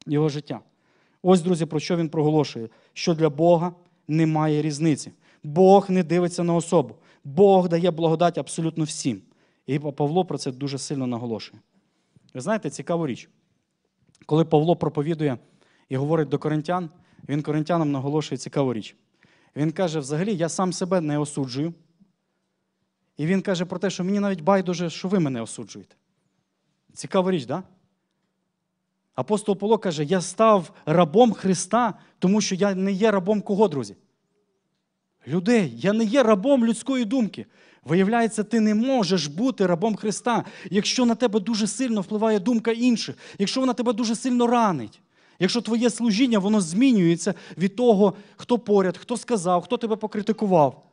його 0.07 0.29
життя. 0.29 0.61
Ось, 1.23 1.41
друзі, 1.41 1.67
про 1.67 1.81
що 1.81 1.97
він 1.97 2.09
проголошує: 2.09 2.69
що 2.93 3.15
для 3.15 3.31
Бога 3.31 3.75
немає 4.09 4.63
різниці. 4.63 5.13
Бог 5.43 5.91
не 5.91 6.03
дивиться 6.03 6.45
на 6.45 6.55
особу. 6.55 6.95
Бог 7.25 7.69
дає 7.69 7.91
благодать 7.91 8.39
абсолютно 8.39 8.85
всім. 8.85 9.23
І 9.67 9.79
Павло 9.79 10.25
про 10.25 10.39
це 10.39 10.53
дуже 10.53 10.79
сильно 10.79 11.07
наголошує. 11.07 11.63
Ви 12.35 12.41
знаєте, 12.41 12.71
цікаву 12.71 13.07
річ. 13.07 13.29
Коли 14.27 14.45
Павло 14.45 14.77
проповідує 14.77 15.39
і 15.89 15.97
говорить 15.97 16.29
до 16.29 16.39
коринтян, 16.39 16.91
він 17.29 17.43
коринтянам 17.43 17.93
наголошує 17.93 18.39
цікаву 18.39 18.73
річ. 18.73 18.97
Він 19.57 19.73
каже: 19.73 19.99
взагалі, 19.99 20.37
я 20.37 20.49
сам 20.49 20.73
себе 20.73 21.01
не 21.01 21.19
осуджую. 21.19 21.75
І 23.23 23.27
він 23.27 23.43
каже 23.43 23.65
про 23.65 23.79
те, 23.79 23.91
що 23.91 24.05
мені 24.05 24.21
навіть 24.21 24.41
байдуже, 24.41 24.91
що 24.91 25.09
ви 25.09 25.19
мене 25.19 25.43
осуджуєте. 25.43 25.97
Цікава 26.95 27.31
річ, 27.31 27.45
да? 27.45 27.63
Апостол 29.15 29.57
Павло 29.57 29.79
каже: 29.79 30.05
я 30.05 30.21
став 30.21 30.73
рабом 30.87 31.33
Христа, 31.33 31.95
тому 32.19 32.41
що 32.41 32.55
я 32.55 32.75
не 32.75 32.93
є 32.93 33.11
рабом 33.11 33.41
кого, 33.41 33.69
друзі? 33.69 33.97
Людей, 35.27 35.73
я 35.77 35.93
не 35.93 36.05
є 36.05 36.23
рабом 36.23 36.67
людської 36.67 37.05
думки. 37.05 37.47
Виявляється, 37.85 38.45
ти 38.45 38.61
не 38.61 38.75
можеш 38.75 39.27
бути 39.27 39.67
рабом 39.67 39.97
Христа, 39.97 40.45
якщо 40.71 41.05
на 41.05 41.15
тебе 41.15 41.41
дуже 41.41 41.67
сильно 41.67 42.01
впливає 42.01 42.39
думка 42.39 42.73
інших, 42.73 43.17
якщо 43.39 43.61
вона 43.61 43.73
тебе 43.73 43.93
дуже 43.93 44.15
сильно 44.15 44.47
ранить. 44.47 45.01
Якщо 45.39 45.61
твоє 45.61 45.91
служіння 45.91 46.39
воно 46.39 46.61
змінюється 46.61 47.35
від 47.59 47.77
того, 47.77 48.15
хто 48.37 48.59
поряд, 48.59 48.97
хто 48.97 49.17
сказав, 49.17 49.63
хто 49.63 49.77
тебе 49.77 49.97
покритикував. 49.97 50.92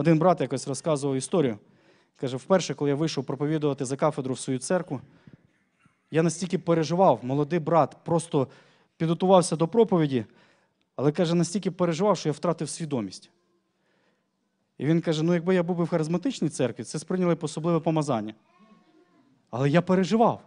Один 0.00 0.18
брат 0.18 0.40
якось 0.40 0.68
розказував 0.68 1.16
історію. 1.16 1.58
Каже, 2.16 2.36
вперше, 2.36 2.74
коли 2.74 2.90
я 2.90 2.96
вийшов 2.96 3.24
проповідувати 3.24 3.84
за 3.84 3.96
кафедру 3.96 4.34
в 4.34 4.38
свою 4.38 4.58
церкву, 4.58 5.00
я 6.10 6.22
настільки 6.22 6.58
переживав, 6.58 7.20
молодий 7.22 7.58
брат 7.58 7.96
просто 8.04 8.48
підготувався 8.96 9.56
до 9.56 9.68
проповіді, 9.68 10.24
Але 10.96 11.12
каже, 11.12 11.34
настільки 11.34 11.70
переживав, 11.70 12.16
що 12.16 12.28
я 12.28 12.32
втратив 12.32 12.68
свідомість. 12.68 13.30
І 14.78 14.86
він 14.86 15.00
каже: 15.00 15.22
ну, 15.22 15.34
якби 15.34 15.54
я 15.54 15.62
був 15.62 15.76
би 15.76 15.84
в 15.84 15.88
харизматичній 15.88 16.48
церкві, 16.48 16.84
це 16.84 16.98
сприйняли 16.98 17.34
б 17.34 17.44
особливе 17.44 17.80
помазання. 17.80 18.34
Але 19.50 19.70
я 19.70 19.82
переживав. 19.82 20.42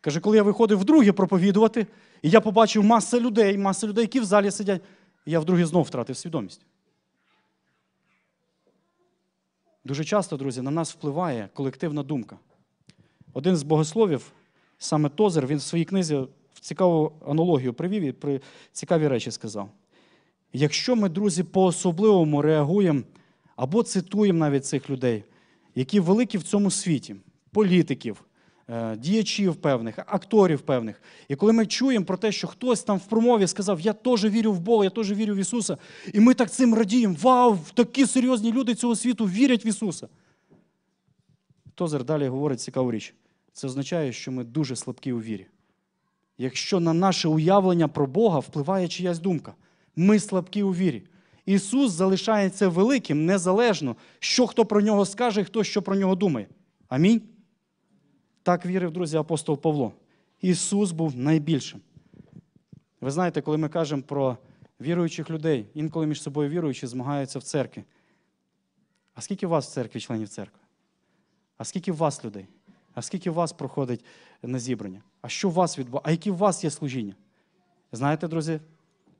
Каже, 0.00 0.20
коли 0.20 0.36
я 0.36 0.42
виходив 0.42 0.78
вдруге 0.78 1.12
проповідувати, 1.12 1.86
і 2.22 2.30
я 2.30 2.40
побачив 2.40 2.84
маса 2.84 3.20
людей, 3.20 3.58
маса 3.58 3.86
людей, 3.86 4.02
які 4.04 4.20
в 4.20 4.24
залі 4.24 4.50
сидять, 4.50 4.82
я 5.26 5.40
вдруге 5.40 5.66
знов 5.66 5.82
втратив 5.82 6.16
свідомість. 6.16 6.66
Дуже 9.90 10.04
часто, 10.04 10.36
друзі, 10.36 10.62
на 10.62 10.70
нас 10.70 10.92
впливає 10.92 11.48
колективна 11.54 12.02
думка. 12.02 12.38
Один 13.32 13.56
з 13.56 13.62
богословів, 13.62 14.32
саме 14.78 15.08
Тозер, 15.08 15.46
він 15.46 15.58
в 15.58 15.62
своїй 15.62 15.84
книзі 15.84 16.16
в 16.54 16.60
цікаву 16.60 17.12
аналогію 17.26 17.74
привів 17.74 18.02
і 18.02 18.12
при 18.12 18.40
цікаві 18.72 19.08
речі 19.08 19.30
сказав. 19.30 19.70
Якщо 20.52 20.96
ми, 20.96 21.08
друзі, 21.08 21.42
по-особливому 21.42 22.42
реагуємо 22.42 23.02
або 23.56 23.82
цитуємо 23.82 24.38
навіть 24.38 24.66
цих 24.66 24.90
людей, 24.90 25.24
які 25.74 26.00
великі 26.00 26.38
в 26.38 26.42
цьому 26.42 26.70
світі, 26.70 27.16
політиків, 27.52 28.24
діячів 28.96 29.56
певних, 29.56 29.98
акторів 29.98 30.60
певних. 30.60 31.02
І 31.28 31.36
коли 31.36 31.52
ми 31.52 31.66
чуємо 31.66 32.04
про 32.04 32.16
те, 32.16 32.32
що 32.32 32.48
хтось 32.48 32.82
там 32.82 32.98
в 32.98 33.06
промові 33.06 33.46
сказав, 33.46 33.80
я 33.80 33.92
теж 33.92 34.24
вірю 34.24 34.52
в 34.52 34.60
Бога, 34.60 34.84
я 34.84 34.90
теж 34.90 35.12
вірю 35.12 35.34
в 35.34 35.36
Ісуса, 35.36 35.76
і 36.12 36.20
ми 36.20 36.34
так 36.34 36.50
цим 36.50 36.74
радіємо, 36.74 37.16
вау, 37.22 37.58
такі 37.74 38.06
серйозні 38.06 38.52
люди 38.52 38.74
цього 38.74 38.96
світу 38.96 39.24
вірять 39.24 39.64
в 39.64 39.66
Ісуса. 39.66 40.08
Тозер 41.74 42.04
далі 42.04 42.28
говорить 42.28 42.60
цікаву 42.60 42.92
річ. 42.92 43.14
Це 43.52 43.66
означає, 43.66 44.12
що 44.12 44.32
ми 44.32 44.44
дуже 44.44 44.76
слабкі 44.76 45.12
у 45.12 45.20
вірі. 45.20 45.46
Якщо 46.38 46.80
на 46.80 46.92
наше 46.92 47.28
уявлення 47.28 47.88
про 47.88 48.06
Бога 48.06 48.38
впливає 48.38 48.88
чиясь 48.88 49.18
думка, 49.18 49.54
ми 49.96 50.18
слабкі 50.18 50.62
у 50.62 50.74
вірі. 50.74 51.02
Ісус 51.46 51.92
залишається 51.92 52.68
великим 52.68 53.26
незалежно, 53.26 53.96
що 54.18 54.46
хто 54.46 54.64
про 54.64 54.80
нього 54.80 55.06
скаже, 55.06 55.44
хто 55.44 55.64
що 55.64 55.82
про 55.82 55.96
нього 55.96 56.14
думає. 56.14 56.46
Амінь. 56.88 57.22
Так 58.42 58.66
вірив, 58.66 58.92
друзі, 58.92 59.16
апостол 59.16 59.60
Павло. 59.60 59.92
Ісус 60.40 60.92
був 60.92 61.16
найбільшим. 61.16 61.80
Ви 63.00 63.10
знаєте, 63.10 63.42
коли 63.42 63.56
ми 63.56 63.68
кажемо 63.68 64.02
про 64.02 64.36
віруючих 64.80 65.30
людей, 65.30 65.66
інколи 65.74 66.06
між 66.06 66.22
собою 66.22 66.50
віруючі 66.50 66.86
змагаються 66.86 67.38
в 67.38 67.42
церкві. 67.42 67.84
А 69.14 69.20
скільки 69.20 69.46
у 69.46 69.50
вас 69.50 69.68
в 69.68 69.72
церкві 69.72 70.00
членів 70.00 70.28
церкви? 70.28 70.60
А 71.56 71.64
скільки 71.64 71.92
у 71.92 71.94
вас 71.94 72.24
людей? 72.24 72.46
А 72.94 73.02
скільки 73.02 73.30
у 73.30 73.34
вас 73.34 73.52
проходить 73.52 74.04
на 74.42 74.58
зібрання? 74.58 75.02
А 75.20 75.28
що 75.28 75.48
у 75.48 75.52
вас 75.52 75.78
відбувається? 75.78 76.08
А 76.08 76.10
які 76.10 76.30
у 76.30 76.34
вас 76.34 76.64
є 76.64 76.70
служіння? 76.70 77.14
Знаєте, 77.92 78.28
друзі, 78.28 78.60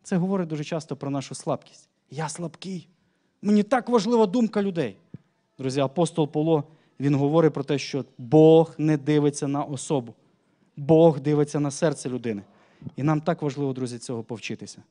це 0.02 0.16
говорить 0.16 0.48
дуже 0.48 0.64
часто 0.64 0.96
про 0.96 1.10
нашу 1.10 1.34
слабкість. 1.34 1.88
Я 2.10 2.28
слабкий. 2.28 2.88
Мені 3.42 3.62
так 3.62 3.88
важлива 3.88 4.26
думка 4.26 4.62
людей. 4.62 4.96
Друзі, 5.58 5.80
апостол 5.80 6.28
Павло, 6.28 6.64
він 7.00 7.14
говорить 7.14 7.52
про 7.52 7.64
те, 7.64 7.78
що 7.78 8.04
Бог 8.18 8.74
не 8.78 8.96
дивиться 8.96 9.48
на 9.48 9.64
особу. 9.64 10.14
Бог 10.76 11.20
дивиться 11.20 11.60
на 11.60 11.70
серце 11.70 12.08
людини. 12.08 12.42
І 12.96 13.02
нам 13.02 13.20
так 13.20 13.42
важливо, 13.42 13.72
друзі, 13.72 13.98
цього 13.98 14.22
повчитися. 14.22 14.82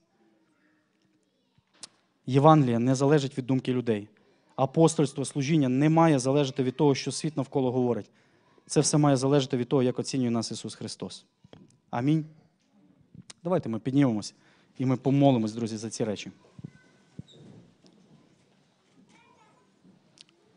Євангелія 2.25 2.79
не 2.79 2.95
залежить 2.95 3.37
від 3.37 3.45
думки 3.45 3.73
людей. 3.73 4.07
Апостольство, 4.55 5.25
служіння 5.25 5.69
не 5.69 5.89
має 5.89 6.19
залежати 6.19 6.63
від 6.63 6.75
того, 6.75 6.95
що 6.95 7.11
світ 7.11 7.37
навколо 7.37 7.71
говорить. 7.71 8.09
Це 8.65 8.79
все 8.79 8.97
має 8.97 9.17
залежати 9.17 9.57
від 9.57 9.67
того, 9.67 9.83
як 9.83 9.99
оцінює 9.99 10.29
нас 10.29 10.51
Ісус 10.51 10.75
Христос. 10.75 11.25
Амінь. 11.89 12.25
Давайте 13.43 13.69
ми 13.69 13.79
піднімемось 13.79 14.33
і 14.77 14.85
ми 14.85 14.97
помолимось, 14.97 15.53
друзі, 15.53 15.77
за 15.77 15.89
ці 15.89 16.03
речі. 16.03 16.31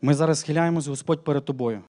Ми 0.05 0.13
зараз 0.13 0.39
схиляємось, 0.39 0.87
Господь, 0.87 1.23
перед 1.23 1.45
тобою. 1.45 1.81